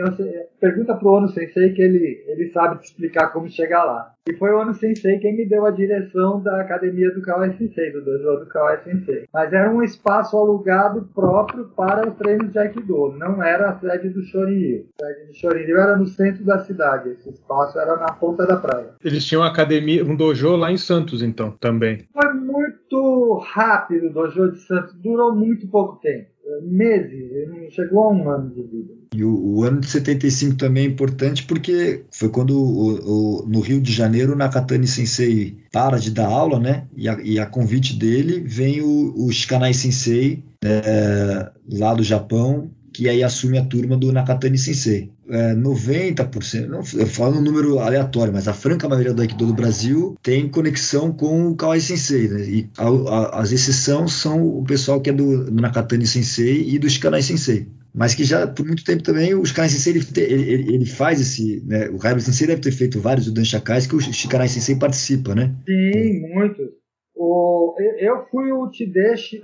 [0.60, 4.12] pergunta pro Ono Sensei que ele, ele sabe te explicar como chegar lá.
[4.28, 7.92] E foi o Ono Sensei quem me deu a direção da academia do Kawai Sensei,
[7.92, 9.26] do dojo do Kawai Sensei.
[9.32, 14.10] Mas era um espaço alugado próprio para os treinos de Aikido, não era a sede
[14.10, 17.10] do Shorin A sede do Shorin era no centro da cidade.
[17.10, 18.92] Esse espaço era na ponta da praia.
[19.04, 22.06] Eles tinham uma academia, um dojo lá em Santos, então, também.
[22.14, 26.28] Foi muito rápido o dojo de Santos, durou muito pouco tempo.
[26.64, 28.94] Meses, não chegou a um ano de vida.
[29.14, 33.60] E o, o, ano de 75 também é importante porque foi quando o, o, no
[33.60, 36.88] Rio de Janeiro o Nakatani Sensei para de dar aula, né?
[36.96, 42.70] E a, e a convite dele vem o, o Shikanai Sensei é, lá do Japão
[42.98, 45.12] que aí assume a turma do Nakatani Sensei.
[45.30, 49.54] É, 90%, não, eu falo um número aleatório, mas a franca maioria do Aikido do
[49.54, 52.28] Brasil tem conexão com o Kawai Sensei.
[52.28, 52.42] Né?
[52.42, 56.80] E a, a, as exceções são o pessoal que é do, do Nakatani Sensei e
[56.80, 60.76] do Shikanai Sensei mas que já por muito tempo também o Shikanai Sensei ele, ele,
[60.76, 63.96] ele faz esse, né, o Raiba Sensei deve ter feito vários do Dan Shakais que
[63.96, 65.56] o Shikanai Sensei participa, né?
[65.68, 66.68] Sim, muitos.
[67.16, 69.40] O, eu fui o Tideshi,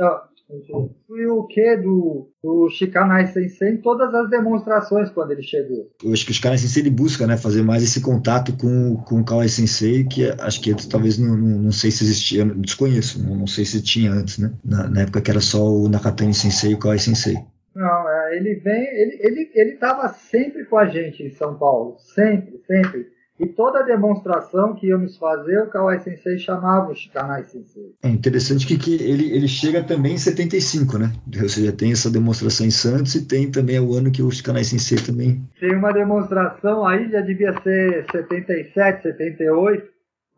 [1.08, 5.90] Fui o que do, do Shikanai Sensei em todas as demonstrações quando ele chegou.
[6.04, 9.20] Eu acho que o Shikanai Sensei ele busca né, fazer mais esse contato com, com
[9.20, 13.36] o Kawai Sensei, que acho que talvez não, não, não sei se existia, desconheço, não,
[13.36, 14.52] não, sei se tinha antes, né?
[14.64, 17.38] Na, na, época que era só o Nakatani Sensei e o Kawai Sensei.
[17.76, 21.98] Não, é, ele vem, ele ele ele estava sempre com a gente em São Paulo,
[22.00, 23.13] sempre, sempre.
[23.40, 27.96] E toda demonstração que íamos fazer, o Kawai Sensei chamava o Shikanai Sensei.
[28.04, 31.12] É interessante que, que ele, ele chega também em 75, né?
[31.42, 34.64] Ou seja, tem essa demonstração em Santos e tem também o ano que o Shikanai
[34.64, 35.42] Sensei também.
[35.60, 39.84] Tem uma demonstração aí, já devia ser 77, 78,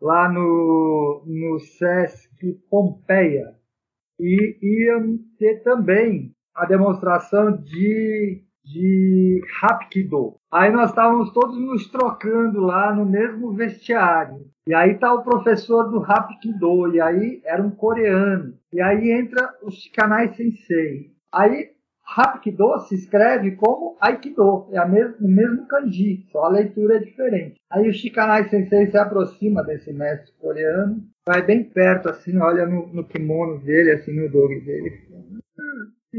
[0.00, 2.30] lá no, no Sesc
[2.70, 3.54] Pompeia.
[4.18, 4.98] E ia
[5.38, 10.34] ter também a demonstração de de Hapkido.
[10.52, 14.44] Aí nós estávamos todos nos trocando lá no mesmo vestiário.
[14.66, 18.54] E aí tá o professor do Hapkido, e aí era um coreano.
[18.72, 21.12] E aí entra o Shikanai Sensei.
[21.32, 21.70] Aí
[22.04, 27.56] Hapkido se escreve como Aikido, é mesmo, o mesmo kanji, só a leitura é diferente.
[27.70, 32.86] Aí o Shikanai Sensei se aproxima desse mestre coreano, vai bem perto assim, olha no,
[32.86, 35.06] no kimono dele, assim no dogue dele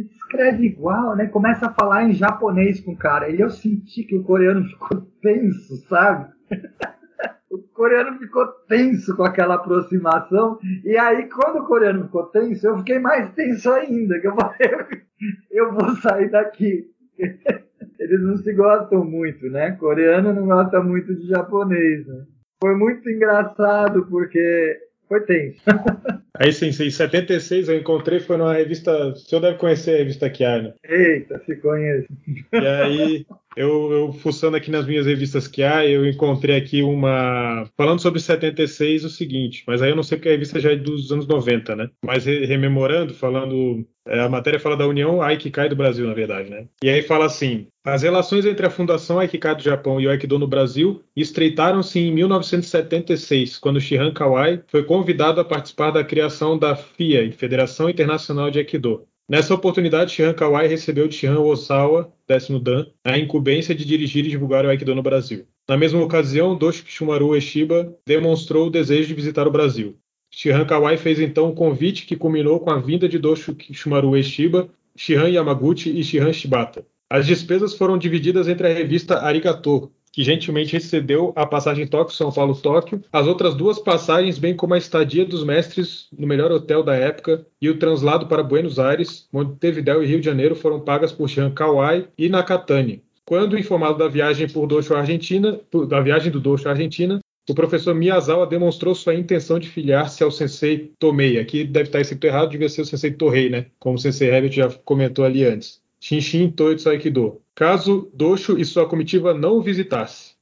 [0.01, 1.27] escreve igual, né?
[1.27, 3.29] Começa a falar em japonês com o cara.
[3.29, 6.31] E eu senti que o coreano ficou tenso, sabe?
[7.51, 10.59] o coreano ficou tenso com aquela aproximação.
[10.83, 14.19] E aí, quando o coreano ficou tenso, eu fiquei mais tenso ainda.
[14.19, 14.57] Que eu falei,
[15.51, 16.85] eu vou sair daqui.
[17.99, 19.71] Eles não se gostam muito, né?
[19.71, 22.25] Coreano não gosta muito de japonês, né?
[22.61, 25.61] Foi muito engraçado porque foi tenso.
[26.39, 29.07] Aí, sim, em 76 eu encontrei, foi numa revista.
[29.07, 30.75] O senhor deve conhecer a revista Kiara.
[30.83, 32.07] Eita, se conhece.
[32.53, 33.25] E aí,
[33.57, 37.67] eu, eu fuçando aqui nas minhas revistas que há, eu encontrei aqui uma.
[37.75, 40.75] Falando sobre 76, o seguinte, mas aí eu não sei porque a revista já é
[40.75, 41.89] dos anos 90, né?
[42.05, 43.83] Mas rememorando, falando.
[44.07, 46.67] É, a matéria fala da União Aikikai do Brasil, na verdade, né?
[46.83, 50.37] E aí fala assim: as relações entre a Fundação Aikikai do Japão e o Aikido
[50.37, 56.75] no Brasil estreitaram-se em 1976, quando Shihan Kawai foi convidado a participar da criação da
[56.75, 59.07] FIA, Federação Internacional de Aikido.
[59.29, 64.29] Nessa oportunidade, Shihan Kawai recebeu de Shihan Osawa, décimo Dan, a incumbência de dirigir e
[64.29, 65.45] divulgar o Aikido no Brasil.
[65.67, 69.97] Na mesma ocasião, Doshi Kishumaru Eshiba demonstrou o desejo de visitar o Brasil.
[70.31, 74.69] Shihan Kawai fez então um convite que culminou com a vinda de Doshi Kishumaru Eshiba,
[74.95, 76.85] Shihan Yamaguchi e Shihan Shibata.
[77.09, 82.31] As despesas foram divididas entre a revista Arigato, que gentilmente recebeu a passagem Tóquio, São
[82.31, 86.81] Paulo, Tóquio, as outras duas passagens, bem como a estadia dos mestres no melhor hotel
[86.81, 91.11] da época e o translado para Buenos Aires, Montevideo e Rio de Janeiro foram pagas
[91.11, 93.03] por Jean Kawai e Nakatani.
[93.25, 97.93] Quando informado da viagem por Docho Argentina, da viagem do Docho à Argentina, o professor
[97.93, 101.37] Miyazawa demonstrou sua intenção de filiar-se ao sensei Tomei.
[101.37, 103.67] Aqui deve estar escrito errado, devia ser o sensei Torrei, né?
[103.77, 105.79] Como o sensei Herbert já comentou ali antes.
[105.99, 107.41] Shinshin Toitsu Aikido.
[107.55, 110.37] Caso Dosho e sua comitiva não o visitasse.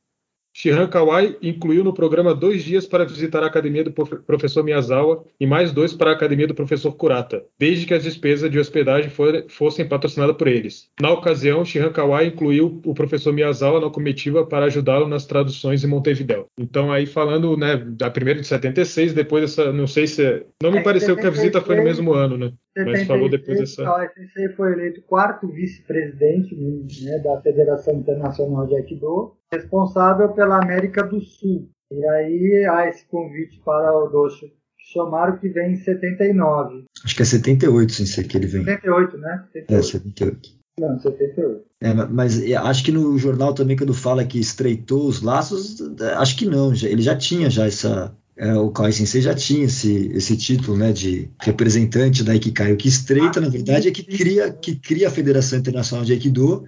[0.57, 5.45] Shihan Kawai incluiu no programa dois dias para visitar a academia do professor Miyazawa e
[5.45, 9.11] mais dois para a academia do professor Kurata, desde que as despesas de hospedagem
[9.49, 10.89] fossem patrocinadas por eles.
[11.01, 15.87] Na ocasião, Shihan Kawai incluiu o professor Miyazawa na comitiva para ajudá-lo nas traduções em
[15.87, 16.45] Montevideo.
[16.57, 20.45] Então, aí falando né, da primeira de 76, depois dessa, não sei se.
[20.63, 22.53] Não me é, pareceu que a visita foi no mesmo ano, né?
[22.75, 23.83] 76, Mas falou depois dessa.
[23.83, 31.21] O foi eleito quarto vice-presidente né, da Federação Internacional de Aikido responsável pela América do
[31.21, 31.69] Sul.
[31.91, 34.47] E aí há esse convite para o Docho
[34.91, 36.85] Shomaru que vem em 79.
[37.03, 38.65] Acho que é 78, sim, sei que ele vem.
[38.65, 39.45] 78, né?
[39.53, 39.73] 78.
[39.73, 40.49] É, 78.
[40.77, 41.65] Não, 78.
[41.81, 45.77] É, mas acho que no jornal também, quando fala que estreitou os laços,
[46.17, 46.73] acho que não.
[46.73, 50.91] Ele já tinha já essa, é, o Kawai Sensei já tinha esse, esse título né,
[50.91, 52.73] de representante da Ikikai.
[52.73, 56.65] O que estreita, na verdade, é que cria, que cria a Federação Internacional de Aikido.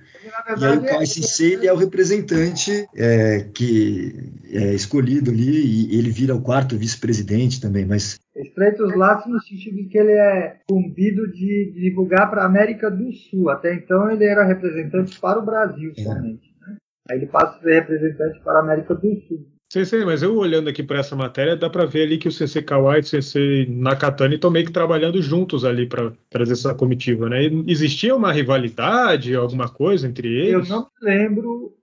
[0.57, 5.99] E aí o Kawai Sensei ele é o representante é, que é escolhido ali e
[5.99, 7.85] ele vira o quarto vice-presidente também.
[7.85, 12.45] Mas estreita os laços no sentido de que ele é cumbido de divulgar para a
[12.45, 13.49] América do Sul.
[13.49, 16.01] Até então ele era representante para o Brasil é.
[16.01, 16.55] somente.
[16.61, 16.77] Né?
[17.09, 19.56] Aí ele passa a ser representante para a América do Sul.
[19.69, 22.61] Sensei, mas eu olhando aqui para essa matéria, dá para ver ali que o Sensei
[22.61, 27.27] Kawai e o Sensei Nakatani estão meio que trabalhando juntos ali para trazer essa comitiva,
[27.27, 27.41] né?
[27.67, 30.69] Existia uma rivalidade, alguma coisa entre eles?
[30.69, 31.73] Eu não lembro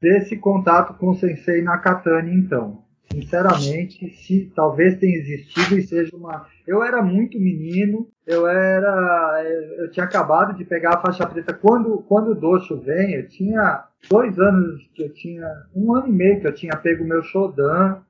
[0.00, 2.85] desse contato com o Sensei Nakatani, então.
[3.22, 6.46] Sinceramente, se talvez tenha existido e seja uma.
[6.66, 9.42] Eu era muito menino, eu era.
[9.78, 11.54] Eu tinha acabado de pegar a faixa preta.
[11.54, 15.46] Quando, quando o Docho vem, eu tinha dois anos que eu tinha.
[15.74, 18.02] Um ano e meio que eu tinha pego o meu Shodan.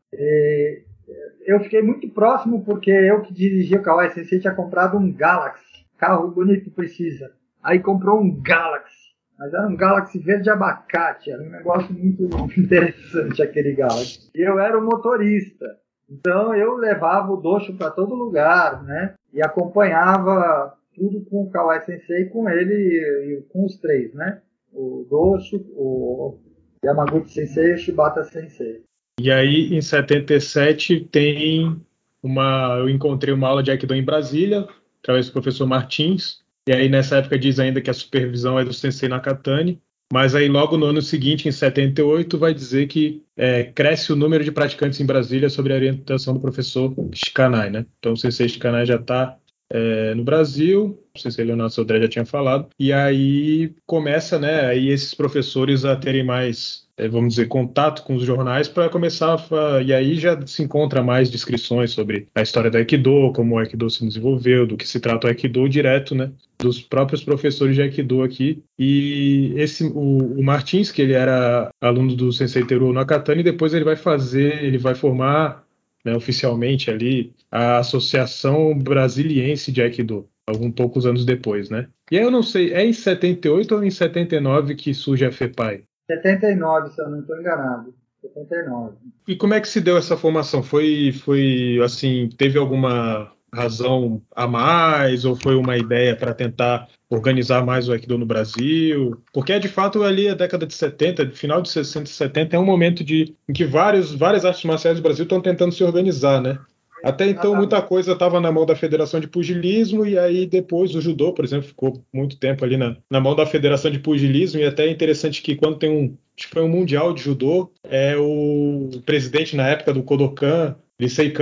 [1.46, 5.86] eu fiquei muito próximo porque eu que dirigia o Kawai Sensei tinha comprado um Galaxy.
[5.96, 7.30] Carro bonito precisa.
[7.62, 9.05] Aí comprou um Galaxy.
[9.38, 12.24] Mas era um Galaxy verde abacate, era um negócio muito
[12.58, 14.30] interessante aquele Galaxy.
[14.34, 15.66] E eu era o motorista.
[16.08, 19.14] Então eu levava o Docho para todo lugar, né?
[19.32, 24.40] E acompanhava tudo com o Kawai Sensei, com ele e com os três, né?
[24.72, 26.38] O Docho, o
[26.84, 28.82] Yamaguchi Sensei e o Shibata Sensei.
[29.20, 31.80] E aí, em 77, tem
[32.22, 32.76] uma.
[32.78, 34.68] Eu encontrei uma aula de Aikido em Brasília,
[35.02, 38.72] através do professor Martins, e aí nessa época diz ainda que a supervisão é do
[38.72, 39.80] Sensei Nakatani,
[40.12, 44.44] mas aí logo no ano seguinte, em 78, vai dizer que é, cresce o número
[44.44, 47.86] de praticantes em Brasília sobre a orientação do professor Shikanai, né?
[47.98, 49.36] Então o Sensei Shikanai já está
[49.70, 54.88] é, no Brasil, o Sensei Leonardo Sodré já tinha falado, e aí começa, né, aí
[54.88, 59.82] esses professores a terem mais é, vamos dizer, contato com os jornais para começar a,
[59.82, 63.90] e aí já se encontra mais descrições sobre a história do Aikido, como o Aikido
[63.90, 68.22] se desenvolveu, do que se trata o Aikido direto, né, dos próprios professores de Aikido
[68.22, 68.62] aqui.
[68.78, 73.84] E esse o, o Martins, que ele era aluno do Sensei Teruo Nakatani, depois ele
[73.84, 75.65] vai fazer, ele vai formar
[76.06, 81.88] né, oficialmente ali a Associação Brasiliense de Aikido, alguns poucos anos depois, né?
[82.12, 85.82] E aí eu não sei, é em 78 ou em 79 que surge a FEPAI?
[86.08, 87.92] 79, se eu não estou enganado.
[88.22, 88.94] 79.
[89.26, 90.62] E como é que se deu essa formação?
[90.62, 97.64] Foi, foi assim, teve alguma razão a mais ou foi uma ideia para tentar organizar
[97.64, 99.20] mais o Aikido no Brasil?
[99.32, 102.58] Porque é de fato ali a década de 70, final de 60 e 70 é
[102.58, 106.40] um momento de, em que vários, várias artes marciais do Brasil estão tentando se organizar,
[106.40, 106.58] né?
[107.04, 111.00] Até então, muita coisa estava na mão da Federação de Pugilismo, e aí depois o
[111.00, 114.64] judô, por exemplo, ficou muito tempo ali na, na mão da Federação de Pugilismo, e
[114.64, 116.16] até é interessante que quando tem um.
[116.50, 121.32] Foi um Mundial de Judô, é o presidente na época do Kodokan, Licei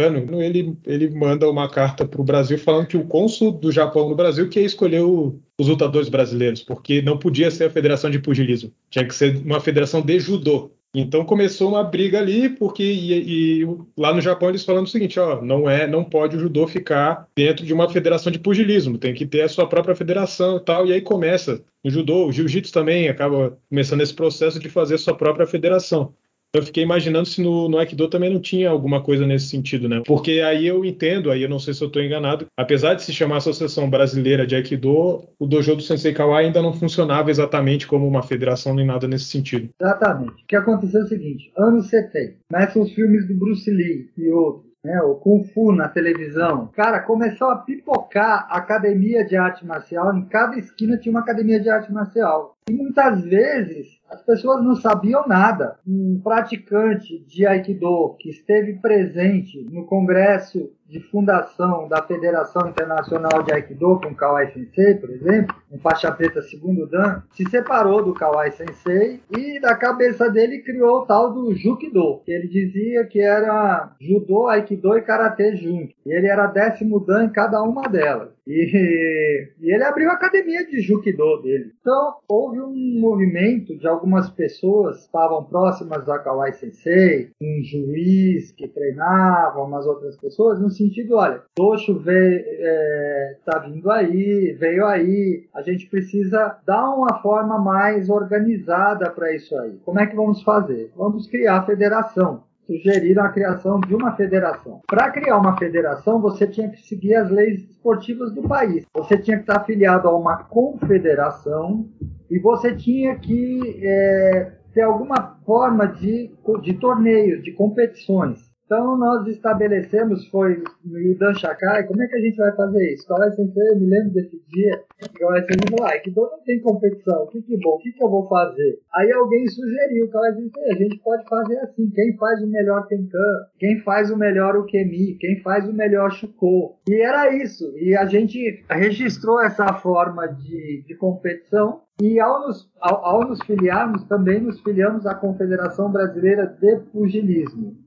[0.40, 4.16] ele, ele manda uma carta para o Brasil falando que o cônsul do Japão no
[4.16, 9.06] Brasil que escolheu os lutadores brasileiros, porque não podia ser a Federação de Pugilismo, tinha
[9.06, 10.72] que ser uma federação de judô.
[10.94, 15.18] Então começou uma briga ali, porque e, e, lá no Japão eles falando o seguinte,
[15.18, 19.12] ó, não é, não pode o judô ficar dentro de uma federação de pugilismo, tem
[19.12, 22.72] que ter a sua própria federação e tal, e aí começa o judô, o jiu-jitsu
[22.72, 26.14] também acaba começando esse processo de fazer sua própria federação.
[26.54, 30.02] Eu fiquei imaginando se no, no Aikido também não tinha alguma coisa nesse sentido, né?
[30.06, 33.12] Porque aí eu entendo, aí eu não sei se eu estou enganado, apesar de se
[33.12, 38.06] chamar Associação Brasileira de Aikido, o dojo do Sensei Kawai ainda não funcionava exatamente como
[38.06, 39.68] uma federação nem nada nesse sentido.
[39.80, 40.44] Exatamente.
[40.44, 44.30] O que aconteceu é o seguinte, anos 70, começam os filmes do Bruce Lee e
[44.30, 46.68] outros né, o Kung Fu na televisão.
[46.74, 50.14] Cara, começou a pipocar academia de arte marcial.
[50.14, 52.54] Em cada esquina tinha uma academia de arte marcial.
[52.68, 55.76] E muitas vezes as pessoas não sabiam nada.
[55.86, 63.52] Um praticante de Aikido que esteve presente no congresso de fundação da Federação Internacional de
[63.52, 68.52] Aikido com Kawai Sensei, por exemplo, um faixa preta segundo Dan, se separou do Kawai
[68.52, 73.92] Sensei e da cabeça dele criou o tal do Jukido, que ele dizia que era
[74.00, 75.92] Judô, Aikido e Karatê junto.
[76.06, 78.34] E ele era décimo Dan em cada uma delas.
[78.46, 81.72] E, e, ele abriu a academia de Jukido dele.
[81.80, 88.52] Então, houve um movimento de algumas pessoas que estavam próximas da Kawai Sensei, um juiz
[88.52, 94.86] que treinava, umas outras pessoas, no sentido, olha, Tosho veio, é, tá vindo aí, veio
[94.86, 99.78] aí, a gente precisa dar uma forma mais organizada para isso aí.
[99.84, 100.90] Como é que vamos fazer?
[100.96, 104.80] Vamos criar a federação sugeriram a criação de uma federação.
[104.86, 108.84] Para criar uma federação, você tinha que seguir as leis esportivas do país.
[108.94, 111.86] Você tinha que estar afiliado a uma confederação
[112.30, 116.30] e você tinha que é, ter alguma forma de,
[116.62, 118.53] de torneios, de competições.
[118.64, 123.06] Então nós estabelecemos, foi no Idan Shakai, como é que a gente vai fazer isso?
[123.06, 124.82] Kawai Sensei, eu me lembro desse dia,
[125.18, 128.08] Kawai Sensei falou, ah, Aikido não tem competição, que que bom, o que que eu
[128.08, 128.78] vou fazer?
[128.94, 133.46] Aí alguém sugeriu, Kawai Sensei, a gente pode fazer assim, quem faz o melhor Tenkan,
[133.58, 136.78] quem faz o melhor Ukemi, quem faz o melhor Shuko.
[136.88, 142.68] E era isso, e a gente registrou essa forma de, de competição e ao nos,
[142.80, 147.83] ao, ao nos filiarmos, também nos filiamos à Confederação Brasileira de Pugilismo.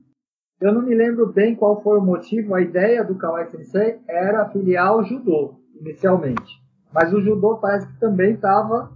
[0.60, 4.48] Eu não me lembro bem qual foi o motivo, a ideia do Kawai Sensei era
[4.48, 6.60] filiar o judô, inicialmente.
[6.92, 8.90] Mas o judô parece que também estava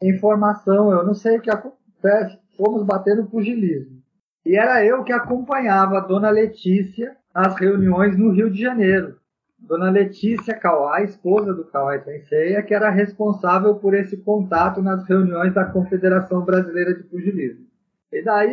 [0.00, 4.00] em formação, eu não sei o que acontece, fomos batendo pugilismo.
[4.46, 9.16] E era eu que acompanhava a dona Letícia nas reuniões no Rio de Janeiro.
[9.58, 15.04] Dona Letícia Kawai, esposa do Kawai Sensei, é que era responsável por esse contato nas
[15.08, 17.71] reuniões da Confederação Brasileira de Pugilismo.
[18.12, 18.52] E daí,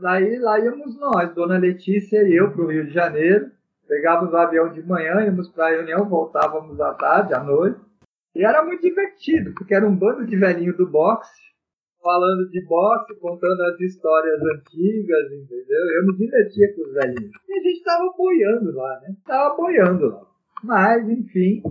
[0.00, 3.50] daí lá íamos nós, Dona Letícia e eu, para o Rio de Janeiro.
[3.86, 7.78] Pegávamos o avião de manhã, íamos para a reunião, voltávamos à tarde, à noite.
[8.34, 11.30] E era muito divertido, porque era um bando de velhinho do boxe,
[12.02, 15.80] falando de boxe, contando as histórias antigas, entendeu?
[15.96, 17.30] Eu me divertia com os velhinhos.
[17.46, 19.14] E a gente estava boiando lá, né?
[19.18, 20.26] Estava boiando lá.
[20.62, 21.62] Mas, enfim,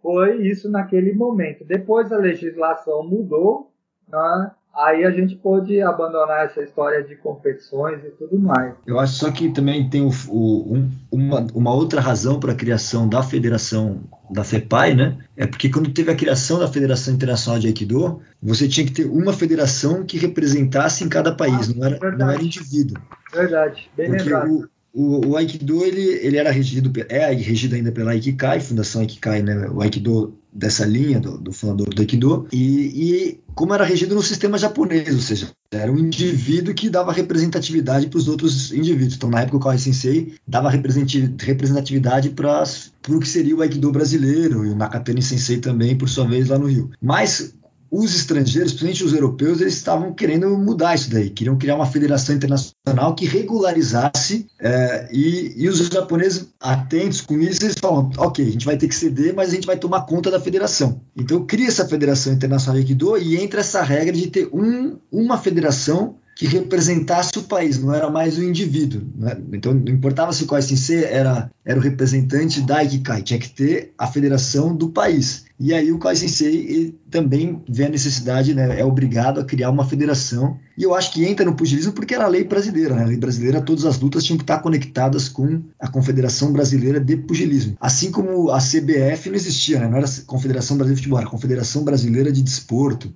[0.00, 1.64] foi isso naquele momento.
[1.64, 3.72] Depois a legislação mudou,
[4.08, 4.52] né?
[4.76, 8.74] Aí a gente pôde abandonar essa história de competições e tudo mais.
[8.86, 12.54] Eu acho só que também tem o, o, um, uma, uma, outra razão para a
[12.54, 15.18] criação da federação da FEPAI, né?
[15.36, 19.06] É porque quando teve a criação da Federação Internacional de Aikido, você tinha que ter
[19.06, 23.00] uma federação que representasse em cada país, ah, não, era, não era indivíduo.
[23.32, 24.50] Verdade, bem porque lembrado.
[24.50, 29.68] O, o, Aikido ele, ele era regido, é regido ainda pela Aikikai, Fundação Aikikai, né?
[29.68, 34.22] O Aikido dessa linha do, do fundador do Aikido, e, e, como era regido no
[34.22, 39.16] sistema japonês, ou seja, era um indivíduo que dava representatividade para os outros indivíduos.
[39.16, 42.64] Então, na época, o Kawai Sensei dava representatividade para
[43.10, 46.58] o que seria o Aikido brasileiro, e o Nakatani Sensei também, por sua vez, lá
[46.58, 46.90] no Rio.
[47.02, 47.54] Mas
[47.90, 52.34] os estrangeiros, principalmente os europeus, eles estavam querendo mudar isso daí, queriam criar uma federação
[52.34, 58.50] internacional que regularizasse é, e, e, os japoneses atentos com isso, eles falam, ok, a
[58.50, 61.00] gente vai ter que ceder, mas a gente vai tomar conta da federação.
[61.16, 65.38] Então cria essa federação internacional de Aikido e entra essa regra de ter um, uma
[65.38, 69.00] federação que representasse o país, não era mais o indivíduo.
[69.16, 69.38] Né?
[69.54, 73.94] Então, não importava se o Sensei era, era o representante da Ikikai, tinha que ter
[73.96, 75.46] a federação do país.
[75.58, 80.58] E aí o Sensei também vê a necessidade, né, é obrigado a criar uma federação.
[80.76, 82.94] E eu acho que entra no pugilismo porque era a lei brasileira.
[82.94, 83.06] Né?
[83.06, 87.78] Lei brasileira, todas as lutas tinham que estar conectadas com a Confederação Brasileira de Pugilismo.
[87.80, 89.88] Assim como a CBF não existia, né?
[89.88, 93.10] não era a Confederação Brasileira de Futebol, era a Confederação Brasileira de Desporto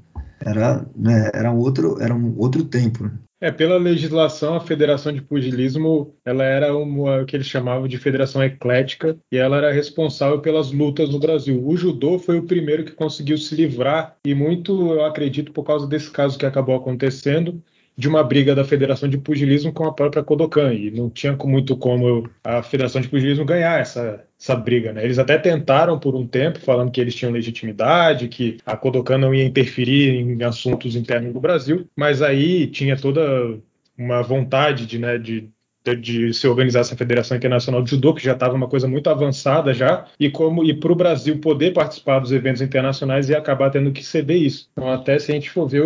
[0.44, 3.04] era, né, era, outro, era um outro tempo.
[3.04, 3.12] Né?
[3.42, 7.96] É, pela legislação, a Federação de Pugilismo, ela era uma, o que eles chamavam de
[7.96, 11.66] federação eclética e ela era responsável pelas lutas no Brasil.
[11.66, 15.86] O judô foi o primeiro que conseguiu se livrar e muito, eu acredito, por causa
[15.86, 17.62] desse caso que acabou acontecendo,
[18.00, 20.72] de uma briga da Federação de Pugilismo com a própria Kodokan.
[20.72, 24.90] E não tinha muito como a Federação de Pugilismo ganhar essa, essa briga.
[24.90, 25.04] Né?
[25.04, 29.34] Eles até tentaram por um tempo, falando que eles tinham legitimidade, que a Kodokan não
[29.34, 33.58] ia interferir em assuntos internos do Brasil, mas aí tinha toda
[33.98, 35.50] uma vontade de, né, de,
[35.84, 39.10] de, de, se organizar essa Federação Internacional de Judô, que já estava uma coisa muito
[39.10, 43.68] avançada já, e como e para o Brasil poder participar dos eventos internacionais e acabar
[43.68, 44.70] tendo que ceder isso.
[44.72, 45.84] Então, até se a gente for ver,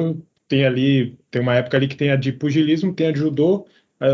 [0.49, 3.66] tem ali, tem uma época ali que tem a de pugilismo, tem a de judô,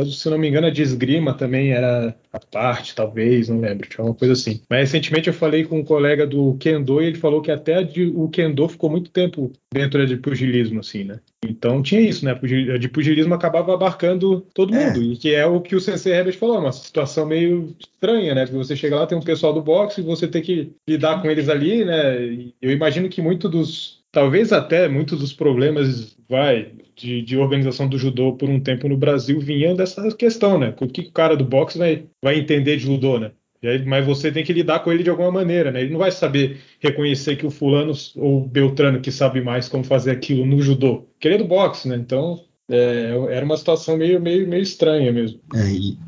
[0.04, 4.04] se não me engano, a de esgrima também era a parte, talvez, não lembro, tinha
[4.04, 4.60] uma coisa assim.
[4.68, 8.12] Mas recentemente eu falei com um colega do Kendo e ele falou que até de,
[8.14, 11.18] o Kendo ficou muito tempo dentro de pugilismo, assim, né?
[11.44, 12.32] Então tinha isso, né?
[12.32, 14.86] A de pugilismo acabava abarcando todo é.
[14.86, 15.00] mundo.
[15.00, 15.04] É.
[15.04, 18.44] E que é o que o Sensei Herbert falou, uma situação meio estranha, né?
[18.44, 21.30] Porque você chega lá, tem um pessoal do boxe e você tem que lidar com
[21.30, 22.52] eles ali, né?
[22.60, 27.98] Eu imagino que muito dos talvez até muitos dos problemas vai de, de, organização do
[27.98, 30.74] judô por um tempo no Brasil vinham dessa questão, né?
[30.80, 33.32] O que o cara do boxe vai, vai entender de judô, né?
[33.62, 35.82] Aí, mas você tem que lidar com ele de alguma maneira, né?
[35.82, 39.84] Ele não vai saber reconhecer que o fulano ou o Beltrano que sabe mais como
[39.84, 41.06] fazer aquilo no judô.
[41.18, 41.96] Querendo é boxe, né?
[41.96, 42.40] Então
[42.70, 45.40] é, era uma situação meio, meio, meio estranha mesmo.
[45.54, 45.60] É,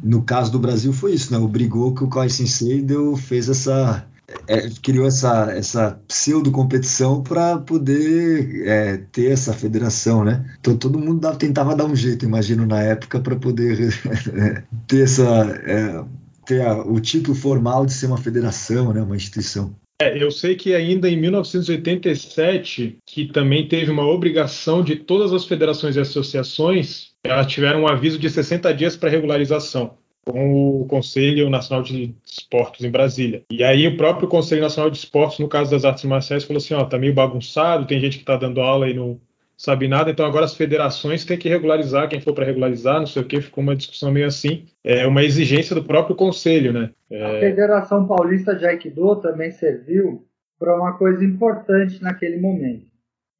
[0.02, 1.38] no caso do Brasil foi isso, né?
[1.38, 4.06] Obrigou que o Kai Sensei deu, fez essa
[4.46, 10.44] é, criou essa, essa pseudo-competição para poder é, ter essa federação, né?
[10.60, 13.92] Então todo mundo dava, tentava dar um jeito, imagino, na época, para poder
[14.34, 15.24] é, ter essa.
[15.64, 16.04] É,
[16.44, 19.74] ter a, o título formal de ser uma federação, né, uma instituição.
[20.00, 25.44] É, eu sei que ainda em 1987, que também teve uma obrigação de todas as
[25.44, 31.50] federações e associações, elas tiveram um aviso de 60 dias para regularização com o Conselho
[31.50, 33.42] Nacional de Esportes em Brasília.
[33.50, 36.74] E aí o próprio Conselho Nacional de Esportes, no caso das artes marciais, falou assim,
[36.74, 39.20] ó, tá meio bagunçado, tem gente que tá dando aula e não
[39.56, 43.22] sabe nada, então agora as federações têm que regularizar quem for para regularizar, não sei
[43.22, 46.90] o que, ficou uma discussão meio assim, é uma exigência do próprio conselho, né?
[47.08, 47.24] É...
[47.24, 50.26] A Federação Paulista de Aikido também serviu
[50.58, 52.86] para uma coisa importante naquele momento,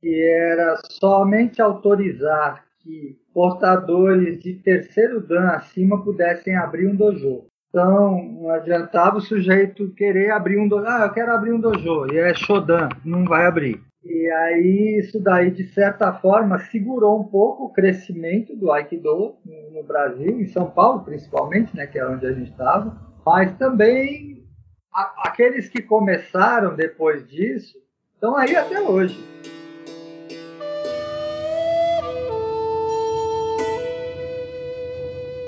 [0.01, 7.47] que era somente autorizar que portadores de terceiro dan acima pudessem abrir um dojo.
[7.69, 10.85] Então, não adiantava o sujeito querer abrir um dojo.
[10.87, 12.13] Ah, eu quero abrir um dojo.
[12.13, 13.81] E é Shodan, não vai abrir.
[14.05, 19.37] E aí, isso daí, de certa forma, segurou um pouco o crescimento do Aikido
[19.73, 23.01] no Brasil, em São Paulo principalmente, né, que é onde a gente estava.
[23.25, 24.45] Mas também,
[24.93, 27.79] a, aqueles que começaram depois disso,
[28.15, 29.17] estão aí até hoje.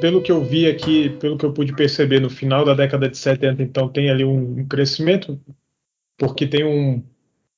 [0.05, 3.17] Pelo que eu vi aqui, pelo que eu pude perceber no final da década de
[3.17, 5.41] 70, então tem ali um, um crescimento,
[6.19, 7.03] porque tem, um,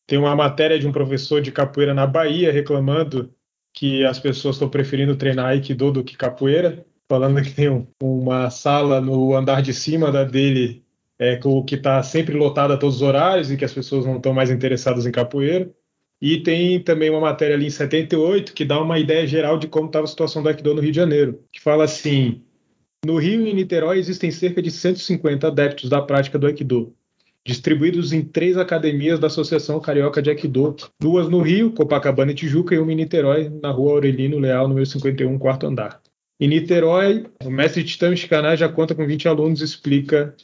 [0.06, 3.34] tem uma matéria de um professor de capoeira na Bahia reclamando
[3.72, 8.48] que as pessoas estão preferindo treinar Aikido do que capoeira, falando que tem um, uma
[8.48, 10.84] sala no andar de cima da dele
[11.18, 14.32] é, que está sempre lotada a todos os horários e que as pessoas não estão
[14.32, 15.68] mais interessadas em capoeira.
[16.20, 19.86] E tem também uma matéria ali em 78 que dá uma ideia geral de como
[19.86, 22.42] estava a situação do Aikido no Rio de Janeiro, que fala assim:
[23.04, 26.94] no Rio e Niterói existem cerca de 150 adeptos da prática do Aikido,
[27.44, 32.74] distribuídos em três academias da Associação Carioca de Aikido, duas no Rio, Copacabana e Tijuca,
[32.74, 36.00] e uma em Niterói, na rua Aurelino Leal, número 51, quarto andar.
[36.40, 40.34] Em Niterói, o mestre Titã Shikanai já conta com 20 alunos e explica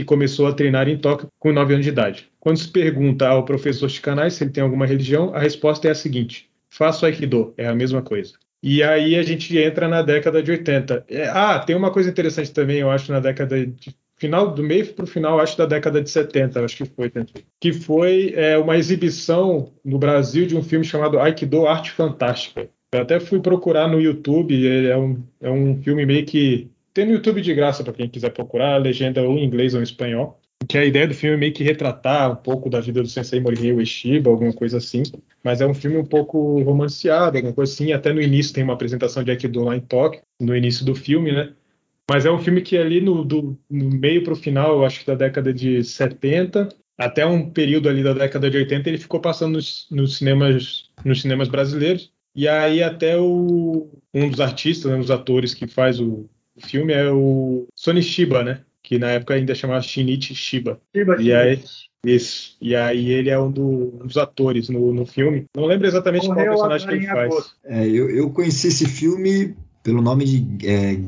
[0.00, 2.28] que começou a treinar em Tóquio com 9 anos de idade.
[2.40, 5.94] Quando se pergunta ao professor Shikanai se ele tem alguma religião, a resposta é a
[5.94, 8.32] seguinte: faço Aikido, é a mesma coisa.
[8.62, 11.04] E aí a gente entra na década de 80.
[11.08, 14.86] É, ah, tem uma coisa interessante também, eu acho, na década de final do meio
[14.92, 17.10] para o final, acho da década de 70, acho que foi,
[17.58, 22.68] que foi é, uma exibição no Brasil de um filme chamado Aikido Arte Fantástica.
[22.92, 27.12] Eu até fui procurar no YouTube, é um, é um filme meio que tem no
[27.12, 30.40] YouTube de graça para quem quiser procurar, a legenda ou em inglês ou em espanhol.
[30.68, 33.40] Que a ideia do filme é meio que retratar um pouco da vida do Sensei
[33.40, 35.02] Morihei Ueshiba, alguma coisa assim.
[35.42, 37.92] Mas é um filme um pouco romanceado, alguma coisa assim.
[37.92, 41.32] Até no início tem uma apresentação de Aikido lá em Tóquio, no início do filme,
[41.32, 41.52] né?
[42.10, 45.00] Mas é um filme que ali no, do, no meio para o final, eu acho
[45.00, 46.68] que da década de 70,
[46.98, 51.22] até um período ali da década de 80, ele ficou passando nos, nos cinemas, nos
[51.22, 52.12] cinemas brasileiros.
[52.34, 56.28] E aí até o, um dos artistas, né, um dos atores que faz o,
[56.62, 58.60] o filme é o Sony Shiba, né?
[58.82, 60.80] Que na época ainda chamava Shinichi Shiba.
[60.94, 61.60] Shiba e aí,
[62.04, 62.56] isso.
[62.60, 65.46] E aí ele é um, do, um dos atores no, no filme.
[65.54, 67.54] Não lembro exatamente Morreu qual personagem que ele faz.
[67.64, 70.98] É, eu, eu conheci esse filme pelo nome de é,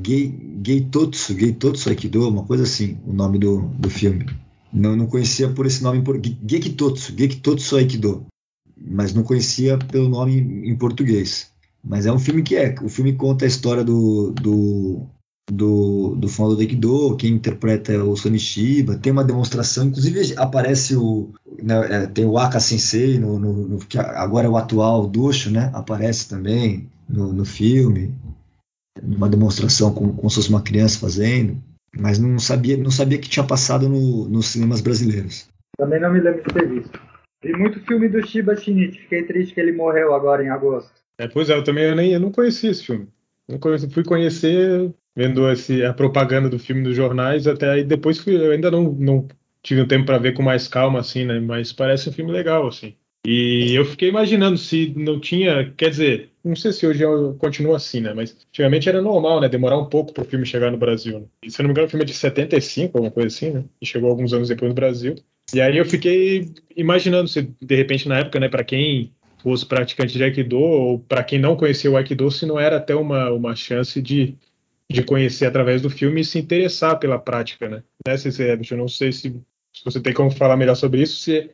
[0.64, 4.26] Geitotsu, Geitotsu Aikido, uma coisa assim, o nome do, do filme.
[4.72, 6.36] Não, não conhecia por esse nome em português.
[6.46, 8.26] Gekitotsu, Gekitotsu Aikido.
[8.76, 11.50] Mas não conhecia pelo nome em português.
[11.84, 12.74] Mas é um filme que é.
[12.82, 15.06] O filme conta a história do, do
[15.50, 21.30] do, do Fundo do Aikido, quem interpreta o Sonishiba, tem uma demonstração, inclusive aparece o
[21.62, 25.50] né, é, tem o Aka Sensei, no, no, no, que agora é o atual Dosho,
[25.50, 28.14] né, aparece também no, no filme.
[29.02, 31.56] uma demonstração como, como se fosse uma criança fazendo,
[31.98, 35.48] mas não sabia, não sabia que tinha passado no, nos cinemas brasileiros.
[35.76, 37.00] Também não me lembro de ter visto.
[37.42, 40.92] Vi muito filme do Shiba Shinichi, fiquei triste que ele morreu agora em agosto.
[41.18, 43.08] É, pois é, eu também eu nem eu não conhecia esse filme.
[43.48, 48.18] Eu conheci, fui conhecer vendo esse, a propaganda do filme nos jornais, até aí depois
[48.18, 49.28] fui, eu ainda não, não
[49.62, 51.38] tive um tempo para ver com mais calma, assim, né?
[51.40, 52.94] Mas parece um filme legal, assim.
[53.24, 57.04] E eu fiquei imaginando se não tinha, quer dizer, não sei se hoje
[57.38, 58.12] continua assim, né?
[58.12, 59.48] Mas antigamente era normal, né?
[59.48, 61.20] Demorar um pouco para o filme chegar no Brasil.
[61.20, 61.26] Né?
[61.44, 63.64] E se eu não me engano, o filme é de 75, alguma coisa assim, né?
[63.80, 65.14] E chegou alguns anos depois no Brasil.
[65.54, 70.16] E aí eu fiquei imaginando se, de repente, na época, né, para quem fosse praticante
[70.16, 73.54] de Aikido, ou para quem não conhecia o Aikido, se não era até uma, uma
[73.54, 74.36] chance de,
[74.92, 77.82] de conhecer através do filme e se interessar pela prática, né?
[78.06, 78.14] né
[78.70, 79.30] eu não sei se,
[79.72, 81.50] se, você tem como falar melhor sobre isso, se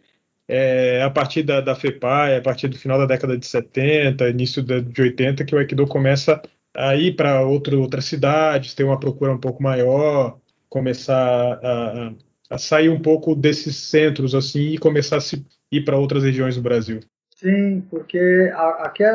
[0.48, 1.76] é a partir da, da
[2.28, 5.86] é a partir do final da década de 70, início de 80, que o Aikido
[5.86, 6.40] começa
[6.74, 12.12] a ir para outras cidades, ter uma procura um pouco maior, começar a,
[12.50, 16.56] a sair um pouco desses centros assim e começar a se ir para outras regiões
[16.56, 17.00] do Brasil.
[17.40, 18.52] Sim, porque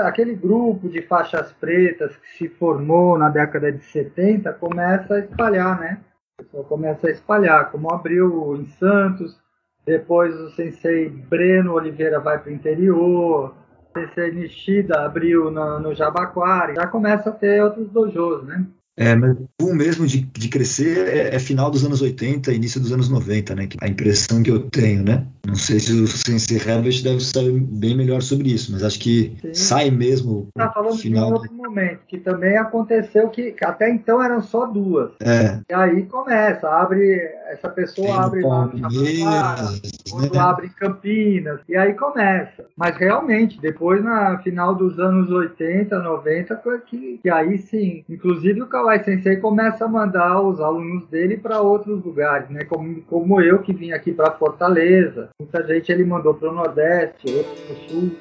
[0.06, 5.78] aquele grupo de faixas pretas que se formou na década de 70 começa a espalhar,
[5.78, 6.00] né?
[6.70, 9.38] Começa a espalhar, como abriu em Santos,
[9.86, 13.54] depois o sensei Breno Oliveira vai para o interior,
[13.94, 16.10] o sensei Nishida abriu no, no já
[16.90, 18.66] começa a ter outros dojos, né?
[18.96, 22.94] É, mas o mesmo de, de crescer é, é, final dos anos 80, início dos
[22.94, 23.68] anos 90, né?
[23.82, 25.28] A impressão que eu tenho, né?
[25.46, 29.36] Não sei se o Sensei Herbert deve saber bem melhor sobre isso, mas acho que
[29.42, 29.54] Sim.
[29.54, 30.48] sai mesmo.
[30.48, 31.26] Está falando final...
[31.26, 35.12] de um outro momento, que também aconteceu que até então eram só duas.
[35.20, 35.60] É.
[35.70, 37.14] E aí começa, abre,
[37.50, 38.72] essa pessoa Tem abre lá no
[40.10, 40.40] quando né?
[40.40, 42.66] abre Campinas, e aí começa.
[42.78, 48.62] Mas realmente, depois, na final dos anos 80, 90, foi que, que aí sim, inclusive
[48.62, 52.64] o Kawai Sensei começa a mandar os alunos dele para outros lugares, né?
[52.64, 55.33] Como, como eu que vim aqui para Fortaleza.
[55.40, 58.18] Muita gente ele mandou para o Nordeste, outros para o Sul.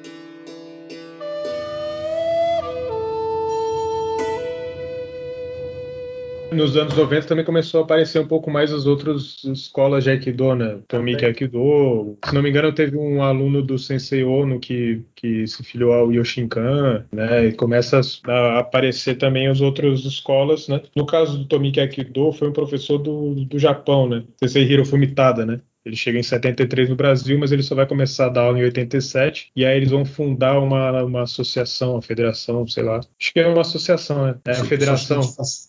[6.51, 10.55] Nos anos 90 também começou a aparecer um pouco mais as outras escolas de Aikido,
[10.55, 10.79] né?
[10.87, 12.17] Tomiki Aikido.
[12.23, 16.11] Se não me engano, teve um aluno do Sensei Ono que, que se filiou ao
[16.11, 17.47] Yoshinkan, né?
[17.47, 20.81] E começa a aparecer também as outras escolas, né?
[20.95, 24.23] No caso do Tomiki Aikido, foi um professor do, do Japão, né?
[24.37, 25.59] Sensei Hiro Fumitada, né?
[25.85, 28.63] Ele chega em 73 no Brasil, mas ele só vai começar a dar aula em
[28.63, 29.51] 87.
[29.55, 32.97] E aí eles vão fundar uma, uma associação, uma federação, sei lá.
[32.97, 34.35] Acho que é uma associação, né?
[34.45, 35.21] É a federação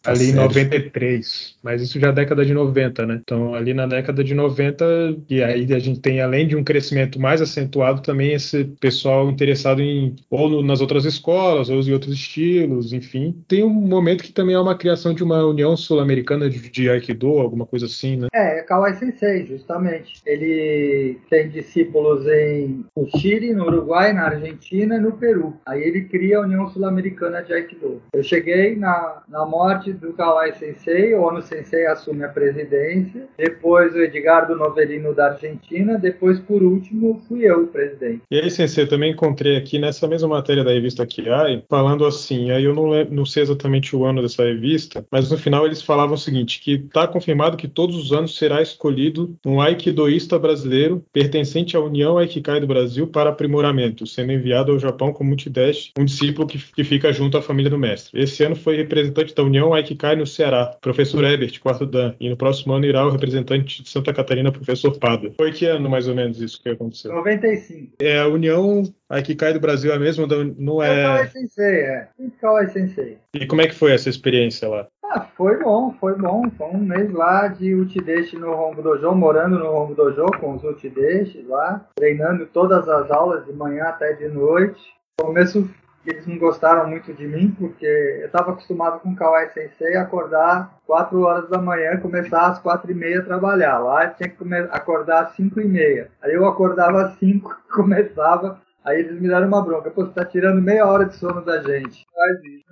[0.05, 1.57] ali em 93.
[1.63, 3.21] Mas isso já é década de 90, né?
[3.23, 4.85] Então ali na década de 90,
[5.29, 9.83] e aí a gente tem, além de um crescimento mais acentuado, também esse pessoal interessado
[9.83, 13.35] em ou no, nas outras escolas, ou em outros estilos, enfim.
[13.49, 17.39] Tem um momento que também é uma criação de uma União Sul-Americana de, de Aikido,
[17.39, 18.29] alguma coisa assim, né?
[18.33, 20.04] É, Kawai Sensei, justamente.
[20.25, 25.55] Ele tem discípulos em no Chile, no Uruguai, na Argentina e no Peru.
[25.67, 28.03] Aí ele cria a União Sul-Americana de Aikido.
[28.13, 33.95] Eu cheguei na, na morte do Kawai Sensei, o Ono Sensei assume a presidência, depois
[33.95, 38.23] o Edgardo Novelino da Argentina, depois, por último, fui eu o presidente.
[38.31, 42.51] E aí, Sensei, eu também encontrei aqui nessa mesma matéria da revista Kiai, falando assim,
[42.51, 46.15] aí eu não, não sei exatamente o ano dessa revista, mas no final eles falavam
[46.15, 51.05] o seguinte, que está confirmado que todos os anos será escolhido um Aikido aikidoísta brasileiro
[51.13, 56.05] pertencente à União Aikikai do Brasil para aprimoramento, sendo enviado ao Japão como multideste, um
[56.05, 58.21] discípulo que, que, fica junto à família do mestre.
[58.21, 62.37] Esse ano foi representante da União Aikikai no Ceará, professor Ebert, quarto dan, e no
[62.37, 65.33] próximo ano irá o representante de Santa Catarina, professor Pada.
[65.37, 67.13] Foi que ano mais ou menos isso que aconteceu?
[67.13, 67.93] 95.
[68.01, 70.27] É, a União Aikikai do Brasil é a mesma?
[70.59, 71.01] Não é...
[71.01, 72.09] É Kawai Sensei, é.
[72.41, 73.19] Kawai Sensei.
[73.35, 74.89] E como é que foi essa experiência lá?
[75.17, 76.43] Ah, foi bom, foi bom.
[76.59, 80.65] Foi um mês lá de Utideshi no Hongo Dojo, morando no Hongo Dojo com os
[80.65, 84.83] Utideshis lá, treinando todas as aulas de manhã até de noite.
[85.21, 85.71] No começo
[86.05, 90.81] eles não gostaram muito de mim, porque eu estava acostumado com o Kawai Sensei acordar
[90.85, 93.79] 4 horas da manhã, começar às 4 e meia a trabalhar.
[93.79, 96.11] Lá eu tinha que acordar às 5 e meia.
[96.21, 98.61] Aí eu acordava às 5 começava.
[98.85, 99.93] Aí eles me deram uma bronca.
[99.93, 102.05] Pô, você tá tirando meia hora de sono da gente.
[102.13, 102.65] Faz isso.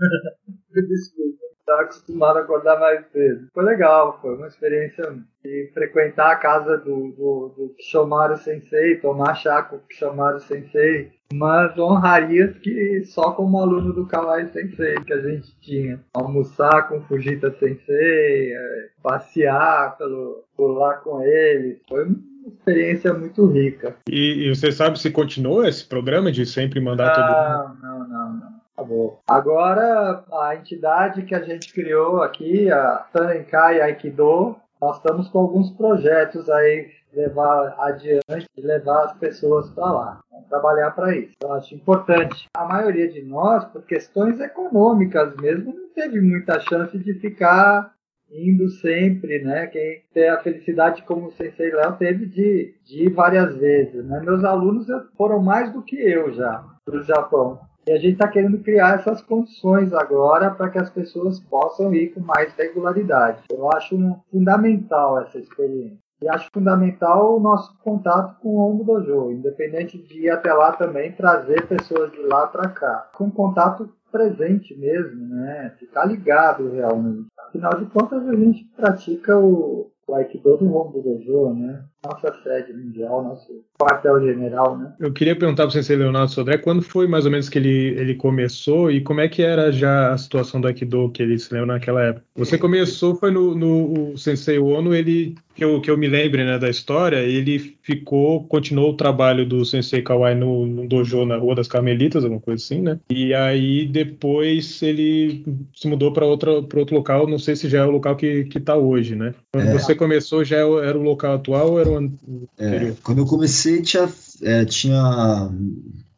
[0.88, 3.48] Desculpa estava acostumado a acordar mais cedo.
[3.52, 9.34] Foi legal, foi uma experiência de frequentar a casa do, do, do Kishomaru Sensei, tomar
[9.34, 15.12] chá com o Kishomaru Sensei, umas honrarias que só como aluno do Kawai Sensei que
[15.12, 16.00] a gente tinha.
[16.14, 21.80] Almoçar com Fujita Sensei, é, passear pelo, por lá com ele.
[21.88, 23.96] Foi uma experiência muito rica.
[24.08, 27.82] E, e, você sabe se continuou esse programa de sempre mandar não, todo mundo?
[27.82, 28.51] Não, não, não.
[28.76, 29.20] Tá bom.
[29.28, 35.70] Agora, a entidade que a gente criou aqui, a Tanenkai Aikido, nós estamos com alguns
[35.70, 40.20] projetos aí levar adiante levar as pessoas para lá.
[40.48, 41.34] Trabalhar para isso.
[41.42, 42.48] Eu acho importante.
[42.54, 47.92] A maioria de nós, por questões econômicas mesmo, não teve muita chance de ficar
[48.30, 49.66] indo sempre, né?
[49.66, 54.04] Quem tem a felicidade, como o Sensei Léo teve, de, de ir várias vezes.
[54.04, 54.20] Né?
[54.24, 57.60] Meus alunos foram mais do que eu já para o Japão.
[57.86, 62.14] E a gente está querendo criar essas condições agora para que as pessoas possam ir
[62.14, 63.42] com mais regularidade.
[63.50, 63.96] Eu acho
[64.30, 65.98] fundamental essa experiência.
[66.22, 70.70] E acho fundamental o nosso contato com o Ombo Dojo, independente de ir até lá
[70.70, 75.74] também, trazer pessoas de lá para cá, com contato presente mesmo, né?
[75.80, 77.26] Ficar ligado realmente.
[77.48, 81.82] Afinal de contas, a gente pratica o, o Aikido do Ombo Dojo, né?
[82.04, 84.92] Nossa sede mundial, nosso quartel-general, né?
[84.98, 87.94] Eu queria perguntar para o sensei Leonardo Sodré quando foi mais ou menos que ele,
[87.98, 91.52] ele começou e como é que era já a situação do Aikido que ele se
[91.52, 92.24] lembra naquela época.
[92.36, 96.44] Você começou, foi no, no o sensei Ono, ele, que eu, que eu me lembre
[96.44, 101.36] né, da história, ele ficou, continuou o trabalho do sensei Kawai no, no dojo na
[101.36, 102.98] Rua das Carmelitas, alguma coisa assim, né?
[103.10, 105.44] E aí depois ele
[105.74, 108.76] se mudou para outro local, não sei se já é o local que, que tá
[108.76, 109.34] hoje, né?
[109.52, 109.72] Quando é.
[109.72, 114.08] você começou, já era o local atual ou era o é, quando eu comecei, tinha,
[114.42, 115.50] é, tinha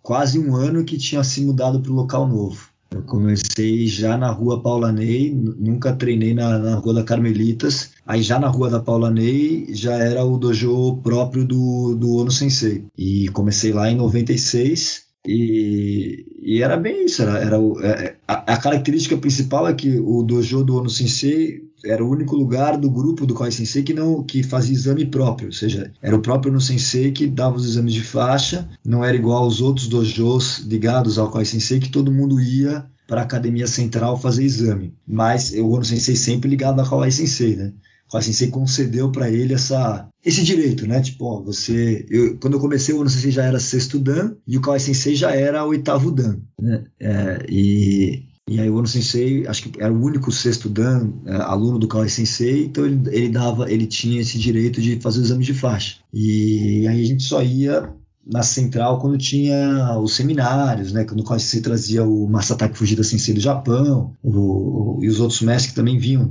[0.02, 2.68] quase um ano que tinha se mudado para o local novo.
[2.90, 7.90] Eu comecei já na rua Paula Ney, nunca treinei na, na rua da Carmelitas.
[8.06, 12.30] Aí já na rua da Paula Ney já era o dojo próprio do, do Ono
[12.30, 12.84] Sensei.
[12.96, 15.02] E comecei lá em 96.
[15.26, 20.22] E, e era bem isso, era, era é, a, a, característica principal é que o
[20.22, 24.22] dojo do Ono Sensei era o único lugar do grupo do Kawai Sensei que não
[24.22, 27.92] que fazia exame próprio, ou seja, era o próprio no Sensei que dava os exames
[27.92, 32.40] de faixa, não era igual aos outros dojos ligados ao Kawai Sensei que todo mundo
[32.40, 34.94] ia para a academia central fazer exame.
[35.06, 37.72] Mas o Ono Sensei sempre ligado ao Kawai Sensei, né?
[38.10, 41.00] Kawai Sensei concedeu para ele essa esse direito, né?
[41.00, 44.56] Tipo, ó, você, eu, quando eu comecei o Ono Sensei já era sexto dan e
[44.56, 46.84] o Kawai Sensei já era oitavo dan, né?
[46.98, 51.36] É, e e aí o Ono Sensei, acho que era o único sexto dan, é,
[51.36, 55.22] aluno do Kawai Sensei, então ele, ele, dava, ele tinha esse direito de fazer o
[55.22, 55.96] exame de faixa.
[56.12, 57.90] E aí a gente só ia
[58.26, 61.04] na central quando tinha os seminários, né?
[61.04, 65.70] Quando se trazia o Masataki Fujita Sensei do Japão, o, o, e os outros mestres
[65.70, 66.30] que também vinham.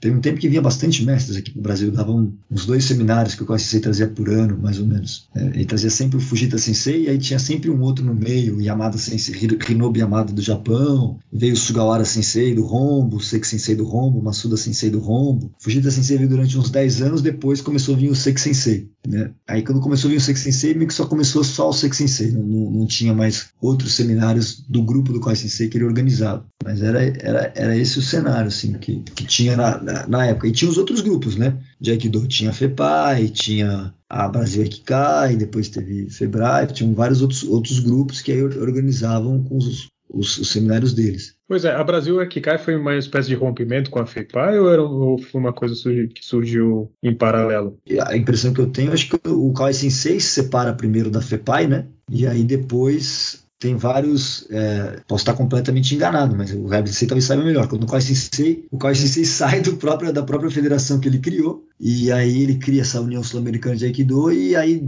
[0.00, 3.42] Teve um tempo que vinha bastante mestres aqui no Brasil, davam uns dois seminários que
[3.42, 5.28] o quase Sensei trazia por ano, mais ou menos.
[5.34, 8.56] É, ele trazia sempre o Fujita Sensei e aí tinha sempre um outro no meio,
[8.56, 9.34] o Yamada Sensei,
[9.68, 14.56] Hinobu Yamada do Japão, veio o Sugawara Sensei do Rombo, Seki Sensei do Rombo, Masuda
[14.56, 15.52] Sensei do Rombo.
[15.58, 18.90] Fujita Sensei veio durante uns 10 anos, depois começou a vir o Seki Sensei.
[19.06, 19.30] Né?
[19.46, 21.72] Aí quando começou a vir o Seki Sensei, meio que só começou começou só o
[21.72, 26.44] Sensei, não, não, tinha mais outros seminários do grupo do Kai Sensei que ele organizava.
[26.64, 30.48] Mas era, era, era esse o cenário assim, que, que tinha na, na, na época.
[30.48, 31.58] E tinha os outros grupos, né?
[31.80, 37.42] De Aikido tinha a FEPAI, tinha a Brasil Aikikai, depois teve Febrae, tinham vários outros,
[37.44, 41.36] outros grupos que aí organizavam com os, os, os, seminários deles.
[41.46, 44.82] Pois é, a Brasil Akikai foi uma espécie de rompimento com a FEPAI ou, era,
[44.82, 47.78] ou foi uma coisa que surgiu em paralelo?
[48.06, 51.66] A impressão que eu tenho, acho que o Kawai Sensei se separa primeiro da FEPAI,
[51.66, 51.86] né?
[52.10, 54.46] E aí depois tem vários.
[54.50, 57.66] É, posso estar completamente enganado, mas o Sensei talvez saiba melhor.
[57.66, 62.12] Quando o Sensei, o Sensei sai do próprio, da própria federação que ele criou, e
[62.12, 64.82] aí ele cria essa União Sul-Americana de Aikido, e aí,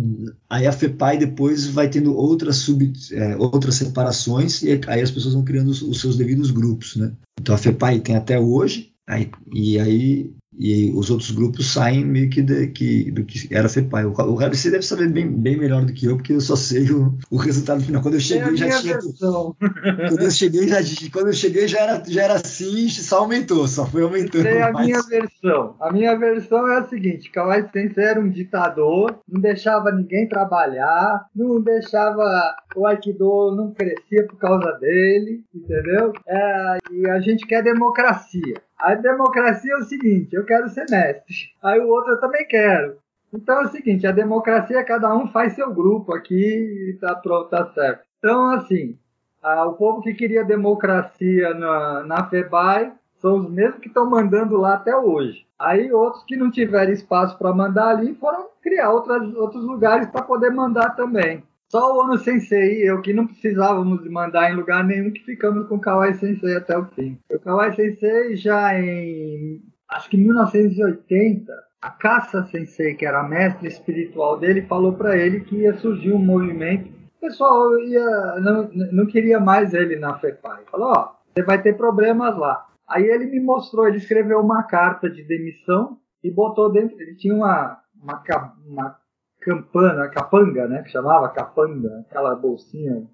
[0.49, 5.35] aí a FEPAI depois vai tendo outras, sub, é, outras separações, e aí as pessoas
[5.35, 6.97] vão criando os, os seus devidos grupos.
[6.97, 7.13] Né?
[7.41, 12.29] Então a FEPAI tem até hoje, aí, e aí e os outros grupos saem meio
[12.29, 14.05] que, de, que do que era FEPAI.
[14.05, 16.91] O, o você deve saber bem, bem melhor do que eu, porque eu só sei
[16.91, 18.03] o, o resultado final.
[18.03, 18.99] Quando eu cheguei, já tinha.
[18.99, 20.79] Quando eu cheguei, já,
[21.13, 24.47] quando eu cheguei já, era, já era assim, só aumentou, só foi aumentando.
[24.47, 25.77] É a minha versão.
[25.81, 31.27] A minha versão é a seguinte: Kawai Sensei era um ditador, não deixava ninguém trabalhar,
[31.35, 32.23] não deixava.
[32.77, 36.13] O Aikido não crescia por causa dele, entendeu?
[36.27, 38.55] É, e a gente quer democracia.
[38.81, 41.35] A democracia é o seguinte: eu quero ser mestre.
[41.63, 42.97] Aí o outro eu também quero.
[43.33, 47.51] Então é o seguinte: a democracia, cada um faz seu grupo aqui e tá pronto,
[47.51, 48.03] tá certo.
[48.19, 48.99] Então, assim,
[49.43, 54.57] a, o povo que queria democracia na, na FEBAI são os mesmos que estão mandando
[54.57, 55.47] lá até hoje.
[55.59, 60.23] Aí outros que não tiveram espaço para mandar ali foram criar outras, outros lugares para
[60.23, 61.43] poder mandar também.
[61.71, 65.77] Só o Ono Sensei eu que não precisávamos mandar em lugar nenhum que ficamos com
[65.77, 67.19] o Kawai Sensei até o fim.
[67.31, 71.53] O Kawai Sensei já em acho que 1980,
[71.83, 76.13] a Kassa Sensei, que era a mestre espiritual dele, falou para ele que ia surgir
[76.13, 80.65] um movimento o pessoal ia, não, não queria mais ele na FEPAI.
[80.71, 82.67] Falou, ó, você vai ter problemas lá.
[82.89, 87.35] Aí ele me mostrou, ele escreveu uma carta de demissão e botou dentro, ele tinha
[87.35, 88.23] uma, uma,
[88.67, 88.97] uma
[89.41, 93.07] campana, capanga, né, que chamava capanga, aquela bolsinha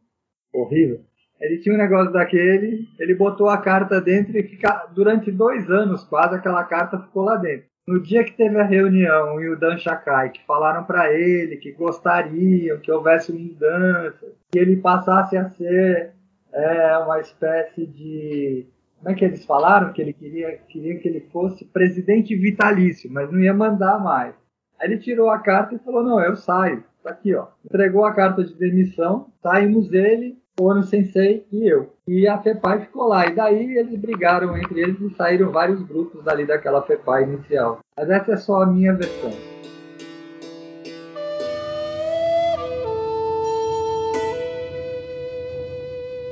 [0.52, 1.00] horrível.
[1.40, 6.02] Ele tinha um negócio daquele, ele botou a carta dentro e fica, durante dois anos
[6.04, 7.66] quase aquela carta ficou lá dentro.
[7.86, 11.70] No dia que teve a reunião e o Dan Shakai, que falaram para ele que
[11.70, 16.12] gostariam que houvesse mudança, que ele passasse a ser
[16.52, 18.66] é, uma espécie de.
[18.98, 19.92] Como é que eles falaram?
[19.92, 24.34] Que ele queria, queria que ele fosse presidente vitalício, mas não ia mandar mais.
[24.78, 26.84] Aí ele tirou a carta e falou: Não, eu saio.
[27.02, 27.46] Tá aqui, ó.
[27.64, 31.92] Entregou a carta de demissão, saímos ele, Ono Sensei e eu.
[32.06, 33.26] E a FEPAI ficou lá.
[33.26, 37.80] E daí eles brigaram entre eles e saíram vários grupos dali daquela FEPAI inicial.
[37.96, 39.32] Mas essa é só a minha versão.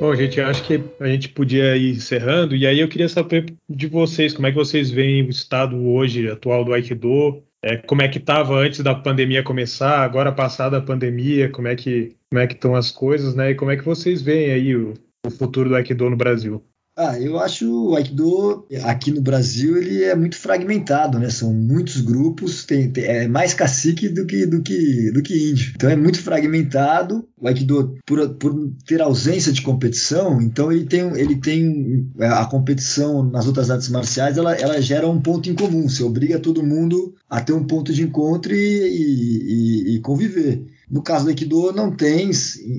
[0.00, 3.86] Bom, gente, acho que a gente podia ir encerrando, e aí eu queria saber de
[3.86, 8.08] vocês, como é que vocês veem o estado hoje atual do Aikido, é, como é
[8.08, 12.46] que estava antes da pandemia começar, agora passada a pandemia, como é que como é
[12.46, 13.52] que estão as coisas, né?
[13.52, 14.92] E como é que vocês veem aí o,
[15.24, 16.62] o futuro do Aikido no Brasil?
[16.96, 21.28] Ah, eu acho o Aikido aqui no Brasil ele é muito fragmentado, né?
[21.28, 25.72] São muitos grupos, tem, tem, é mais cacique do que, do, que, do que índio.
[25.74, 27.28] Então é muito fragmentado.
[27.36, 33.24] O Aikido, por, por ter ausência de competição, então ele tem, ele tem a competição
[33.24, 35.88] nas outras artes marciais, ela, ela gera um ponto em comum.
[35.88, 40.64] Você obriga todo mundo a ter um ponto de encontro e, e, e conviver.
[40.94, 42.30] No caso do Aikido não tem,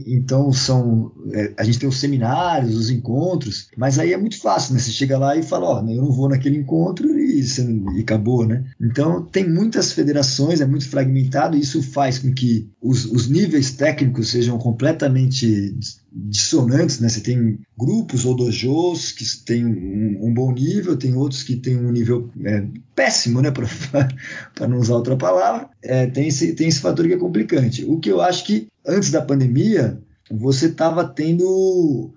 [0.08, 4.74] então são é, a gente tem os seminários, os encontros, mas aí é muito fácil,
[4.74, 4.80] né?
[4.80, 8.64] Você chega lá e fala, ó, eu não vou naquele encontro e, e acabou, né?
[8.80, 13.72] Então tem muitas federações, é muito fragmentado, e isso faz com que os, os níveis
[13.72, 15.78] técnicos sejam completamente
[16.16, 17.10] dissonantes, né?
[17.10, 21.76] Você tem grupos ou dojos que têm um, um bom nível, tem outros que têm
[21.76, 23.52] um nível é, péssimo, né?
[24.56, 25.70] Para não usar outra palavra.
[25.84, 27.84] É, tem, esse, tem esse fator que é complicante.
[27.84, 30.00] O que eu acho que antes da pandemia
[30.32, 32.14] você estava tendo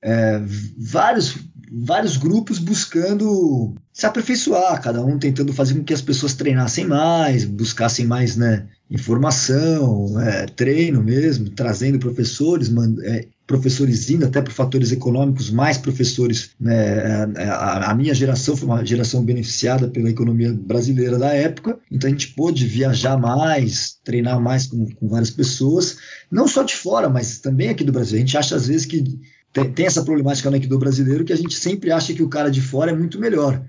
[0.00, 0.40] é,
[0.78, 1.36] vários
[1.72, 7.44] vários grupos buscando se aperfeiçoar, cada um tentando fazer com que as pessoas treinassem mais,
[7.44, 12.72] buscassem mais né, informação, é, treino mesmo, trazendo professores,
[13.04, 16.50] é, professores indo até por fatores econômicos, mais professores.
[16.60, 22.06] Né, a, a, minha geração foi uma geração beneficiada pela economia brasileira da época, então
[22.06, 25.96] a gente pôde viajar mais, treinar mais com, com várias pessoas,
[26.30, 28.18] não só de fora, mas também aqui do Brasil.
[28.18, 29.18] A gente acha às vezes que
[29.52, 32.52] tem, tem essa problemática no Aikido brasileiro que a gente sempre acha que o cara
[32.52, 33.60] de fora é muito melhor.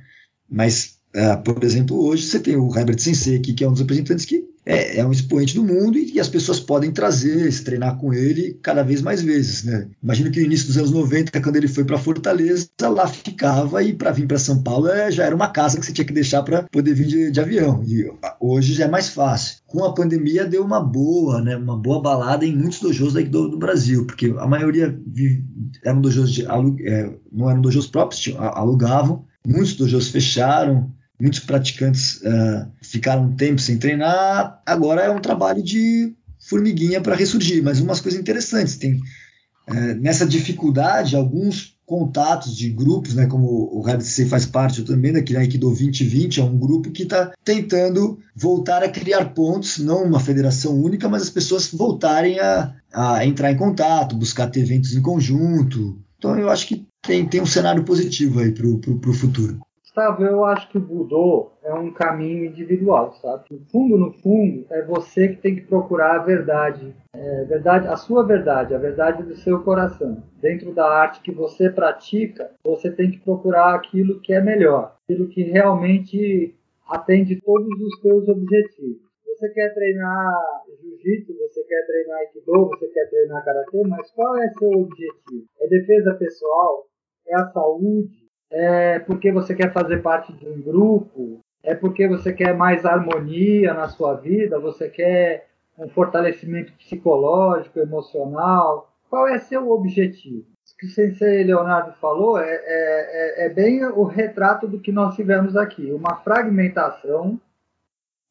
[0.47, 3.81] Mas, uh, por exemplo, hoje você tem o Herbert Sensei aqui, que é um dos
[3.81, 7.63] representantes que é, é, um expoente do mundo e, e, as pessoas podem trazer, se
[7.63, 9.63] treinar com ele cada vez mais vezes.
[9.63, 9.87] Né?
[10.01, 13.93] Imagina que no início dos anos 90, quando ele foi para Fortaleza, lá ficava e
[13.93, 16.43] para vir para São Paulo é, já era uma casa que você tinha que deixar
[16.43, 17.83] para poder vir de, de, avião.
[17.87, 19.57] E hoje já é mais fácil.
[19.65, 23.49] Com a pandemia deu uma boa, né, uma boa balada em muitos dojos daqui do,
[23.49, 25.43] do Brasil, porque a maioria vive,
[25.83, 29.25] eram dojos de, é, não eram dojos próprios, tinham, alugavam.
[29.45, 30.91] Muitos dojos fecharam,
[31.21, 37.15] muitos praticantes uh, ficaram um tempo sem treinar, agora é um trabalho de formiguinha para
[37.15, 37.63] ressurgir.
[37.63, 43.81] Mas umas coisas interessantes, tem uh, nessa dificuldade, alguns contatos de grupos, né, como o
[43.85, 48.17] RDC faz parte eu também, daquele né, Aikido 2020, é um grupo que está tentando
[48.33, 53.51] voltar a criar pontos, não uma federação única, mas as pessoas voltarem a, a entrar
[53.51, 55.99] em contato, buscar ter eventos em conjunto.
[56.17, 59.59] Então eu acho que tem, tem um cenário positivo aí para o futuro.
[59.93, 63.43] Gustavo, eu acho que o Budô é um caminho individual, sabe?
[63.51, 67.97] No fundo, no fundo, é você que tem que procurar a verdade, é, verdade, a
[67.97, 70.23] sua verdade, a verdade do seu coração.
[70.39, 75.27] Dentro da arte que você pratica, você tem que procurar aquilo que é melhor, aquilo
[75.27, 76.55] que realmente
[76.87, 79.01] atende todos os seus objetivos.
[79.27, 80.33] Você quer treinar
[80.81, 85.45] jiu-jitsu, você quer treinar aikido, você quer treinar karatê, mas qual é seu objetivo?
[85.59, 86.87] É defesa pessoal?
[87.27, 88.20] É a saúde?
[88.51, 93.73] É porque você quer fazer parte de um grupo, é porque você quer mais harmonia
[93.73, 95.47] na sua vida, você quer
[95.77, 98.91] um fortalecimento psicológico, emocional.
[99.09, 100.45] Qual é seu objetivo?
[100.73, 104.91] O que o sensei Leonardo falou é, é, é, é bem o retrato do que
[104.91, 107.39] nós tivemos aqui, uma fragmentação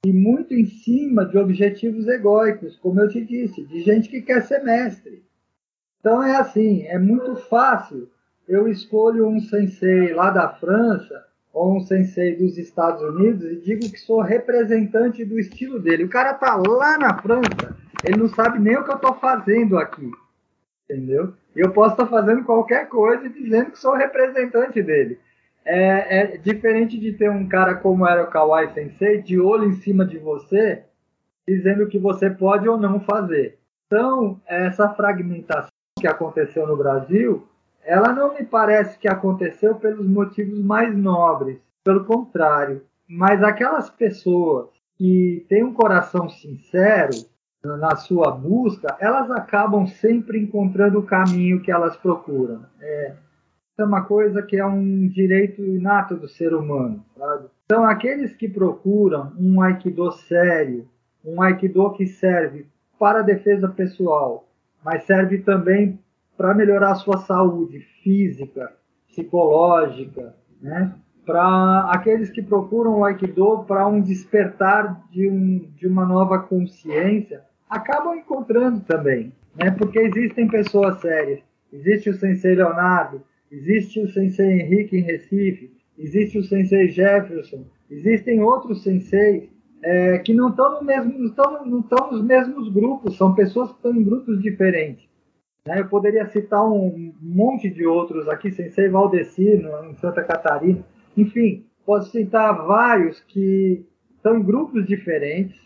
[0.04, 4.42] e muito em cima de objetivos egóicos, como eu te disse, de gente que quer
[4.42, 5.22] ser mestre.
[6.00, 8.08] Então é assim, é muito fácil
[8.48, 13.90] eu escolho um sensei lá da França ou um sensei dos Estados Unidos e digo
[13.90, 16.04] que sou representante do estilo dele.
[16.04, 19.78] O cara tá lá na França ele não sabe nem o que eu estou fazendo
[19.78, 20.10] aqui.
[20.84, 21.34] Entendeu?
[21.54, 25.18] Eu posso estar fazendo qualquer coisa e dizendo que sou representante dele.
[25.64, 29.74] É, é, diferente de ter um cara como era o Kawai Sensei, de olho em
[29.74, 30.82] cima de você,
[31.46, 33.58] dizendo o que você pode ou não fazer.
[33.86, 35.70] Então, essa fragmentação
[36.00, 37.46] que aconteceu no Brasil,
[37.90, 41.58] ela não me parece que aconteceu pelos motivos mais nobres.
[41.82, 42.82] Pelo contrário.
[43.08, 47.10] Mas aquelas pessoas que têm um coração sincero
[47.64, 52.64] na sua busca, elas acabam sempre encontrando o caminho que elas procuram.
[52.80, 53.14] É,
[53.76, 57.04] é uma coisa que é um direito inato do ser humano.
[57.18, 57.48] Sabe?
[57.64, 60.86] Então, aqueles que procuram um aikido sério,
[61.24, 62.68] um aikido que serve
[63.00, 64.46] para a defesa pessoal,
[64.84, 65.98] mas serve também
[66.40, 68.72] para melhorar a sua saúde física,
[69.06, 70.94] psicológica, né?
[71.26, 77.42] para aqueles que procuram o Aikido para um despertar de, um, de uma nova consciência,
[77.68, 79.70] acabam encontrando também, né?
[79.72, 81.40] porque existem pessoas sérias.
[81.70, 83.20] Existe o Sensei Leonardo,
[83.52, 89.46] existe o Sensei Henrique em Recife, existe o Sensei Jefferson, existem outros senseis
[89.82, 93.72] é, que não estão no mesmo, não estão, não estão nos mesmos grupos, são pessoas
[93.72, 95.09] que estão em grupos diferentes.
[95.70, 95.78] Né?
[95.78, 100.84] Eu poderia citar um monte de outros aqui, Sensei Valdeci, em Santa Catarina.
[101.16, 105.56] Enfim, posso citar vários que estão em grupos diferentes,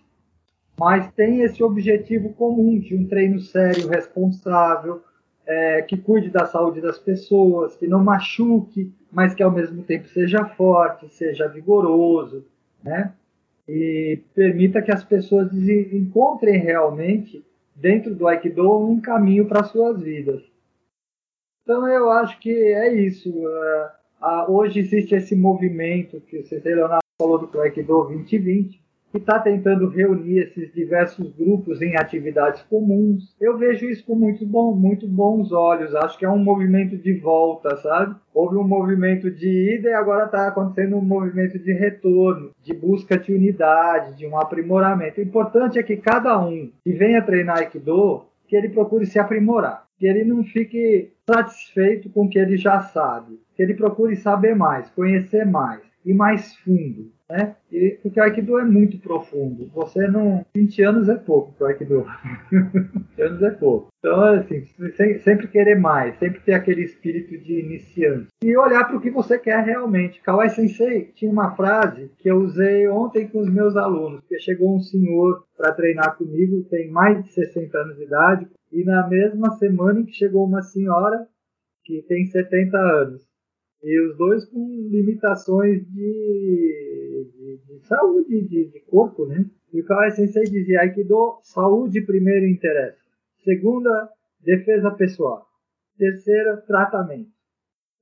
[0.78, 5.02] mas têm esse objetivo comum de um treino sério, responsável,
[5.46, 10.06] é, que cuide da saúde das pessoas, que não machuque, mas que ao mesmo tempo
[10.08, 12.44] seja forte, seja vigoroso,
[12.82, 13.14] né?
[13.66, 17.42] E permita que as pessoas encontrem realmente
[17.74, 20.42] dentro do Aikido um caminho para suas vidas.
[21.62, 23.30] Então eu acho que é isso.
[23.30, 28.83] Uh, hoje existe esse movimento que o Cecília Leonardo falou do Aikido 2020,
[29.14, 33.32] que está tentando reunir esses diversos grupos em atividades comuns.
[33.40, 35.94] Eu vejo isso com muito, bom, muito bons olhos.
[35.94, 38.16] Acho que é um movimento de volta, sabe?
[38.34, 43.16] Houve um movimento de ida e agora está acontecendo um movimento de retorno, de busca
[43.16, 45.20] de unidade, de um aprimoramento.
[45.20, 49.84] O importante é que cada um que venha treinar Aikido, que ele procure se aprimorar.
[49.96, 53.38] Que ele não fique satisfeito com o que ele já sabe.
[53.54, 57.56] Que ele procure saber mais, conhecer mais e mais fundo né?
[57.70, 59.70] E, porque o Aikido é muito profundo.
[59.74, 60.44] Você não.
[60.54, 62.06] 20 anos é pouco para o Aikido.
[63.16, 63.88] 20 anos é pouco.
[63.98, 64.64] Então, assim,
[65.22, 68.28] sempre querer mais, sempre ter aquele espírito de iniciante.
[68.42, 70.20] E olhar para o que você quer realmente.
[70.20, 74.76] Kawai Sensei tinha uma frase que eu usei ontem com os meus alunos, porque chegou
[74.76, 79.52] um senhor para treinar comigo, tem mais de 60 anos de idade, e na mesma
[79.52, 81.26] semana em que chegou uma senhora
[81.84, 83.33] que tem 70 anos.
[83.84, 89.44] E os dois com limitações de, de, de saúde, de, de, corpo, né?
[89.74, 92.96] E o Kawai Sensei dizia Aikido, saúde primeiro interessa.
[93.44, 94.08] Segunda,
[94.40, 95.46] defesa pessoal.
[95.98, 97.28] Terceira, tratamento.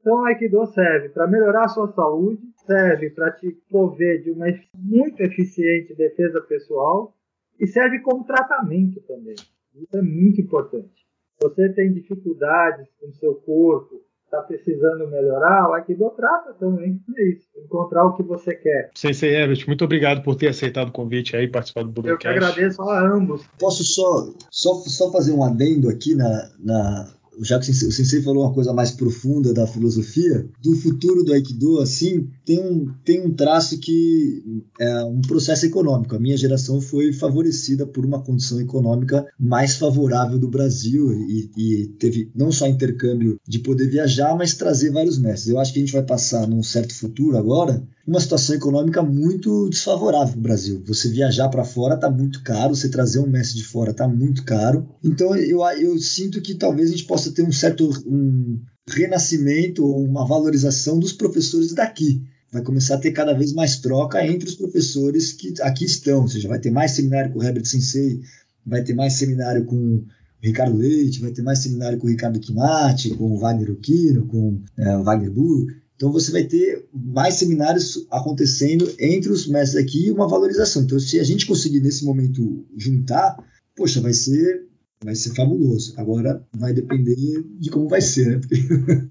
[0.01, 5.21] Então, Aikido serve para melhorar a sua saúde, serve para te prover de uma muito
[5.21, 7.13] eficiente defesa pessoal
[7.59, 9.35] e serve como tratamento também.
[9.75, 11.05] Isso é muito importante.
[11.41, 14.01] Você tem dificuldades com seu corpo,
[14.33, 16.99] está precisando melhorar, o Aikido trata também.
[17.17, 18.91] É isso, encontrar o que você quer.
[18.95, 22.27] Sensei Herbert, muito obrigado por ter aceitado o convite aí, participar do Budocast.
[22.27, 23.47] Eu que agradeço a ambos.
[23.59, 28.45] Posso só, só, só fazer um adendo aqui na, na já que o Sensei falou
[28.45, 33.33] uma coisa mais profunda da filosofia, do futuro do Aikido, assim, tem um, tem um
[33.33, 36.15] traço que é um processo econômico.
[36.15, 41.87] A minha geração foi favorecida por uma condição econômica mais favorável do Brasil e, e
[41.99, 45.49] teve não só intercâmbio de poder viajar, mas trazer vários mestres.
[45.49, 49.69] Eu acho que a gente vai passar num certo futuro agora uma situação econômica muito
[49.69, 50.83] desfavorável para o Brasil.
[50.87, 54.45] Você viajar para fora está muito caro, você trazer um mestre de fora está muito
[54.45, 54.89] caro.
[55.03, 60.05] Então eu, eu sinto que talvez a gente possa ter um certo um renascimento ou
[60.05, 62.23] uma valorização dos professores daqui.
[62.53, 66.23] Vai começar a ter cada vez mais troca entre os professores que aqui estão.
[66.23, 68.21] Ou seja, vai ter mais seminário com o Herbert Sensei,
[68.67, 70.05] vai ter mais seminário com
[70.43, 74.61] Ricardo Leite, vai ter mais seminário com o Ricardo Kimati, com o Wagner Okino, com
[74.77, 75.67] é, o Wagner Burro.
[76.03, 80.83] Então você vai ter mais seminários acontecendo entre os mestres aqui e uma valorização.
[80.83, 83.37] Então se a gente conseguir nesse momento juntar,
[83.77, 84.67] poxa, vai ser
[85.05, 85.95] vai ser fabuloso.
[85.97, 87.15] Agora vai depender
[87.57, 88.41] de como vai ser, né?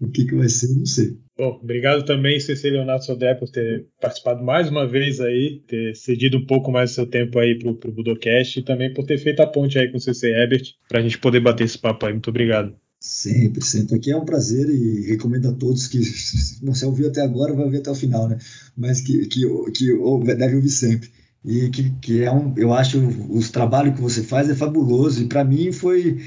[0.00, 1.16] o que, que vai ser, não sei.
[1.38, 6.38] Bom, obrigado também, Cecília Leonardo Sodré, por ter participado mais uma vez aí, ter cedido
[6.38, 9.40] um pouco mais do seu tempo aí para o Budocast e também por ter feito
[9.40, 12.12] a ponte aí com o CC Herbert para a gente poder bater esse papo aí.
[12.12, 12.74] Muito obrigado.
[13.06, 13.96] Sempre, sempre.
[13.96, 17.66] Aqui é um prazer e recomendo a todos que, se você ouviu até agora, vai
[17.66, 18.38] ouvir até o final, né?
[18.74, 19.42] Mas que, que,
[19.72, 19.92] que
[20.34, 21.10] deve ouvir sempre.
[21.44, 25.26] e que, que é um, eu acho os trabalhos que você faz é fabuloso e
[25.26, 26.18] para mim foi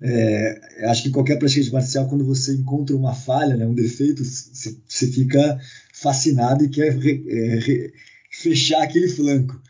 [0.00, 5.06] é, acho que qualquer praticante marcial quando você encontra uma falha, né, um defeito, você
[5.08, 5.58] fica
[5.92, 7.92] fascinado e quer re, é, re,
[8.30, 9.60] fechar aquele flanco.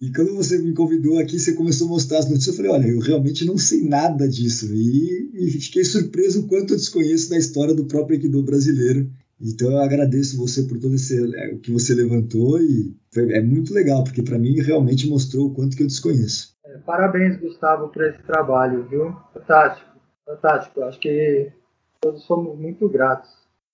[0.00, 2.88] E quando você me convidou aqui, você começou a mostrar as notícias, eu falei, olha,
[2.88, 4.72] eu realmente não sei nada disso.
[4.74, 9.10] E, e fiquei surpreso o quanto eu desconheço da história do próprio Aikido brasileiro.
[9.40, 13.42] Então eu agradeço você por todo esse é, o que você levantou e foi, é
[13.42, 16.56] muito legal, porque para mim realmente mostrou o quanto que eu desconheço.
[16.64, 19.14] É, parabéns, Gustavo, por esse trabalho, viu?
[19.32, 19.90] Fantástico,
[20.24, 20.82] fantástico.
[20.82, 21.52] Acho que
[22.00, 23.30] todos somos muito gratos.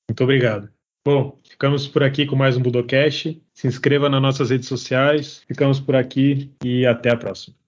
[0.08, 0.68] Muito obrigado.
[1.02, 3.40] Bom, ficamos por aqui com mais um Budocast.
[3.54, 5.42] Se inscreva nas nossas redes sociais.
[5.48, 7.59] Ficamos por aqui e até a próxima.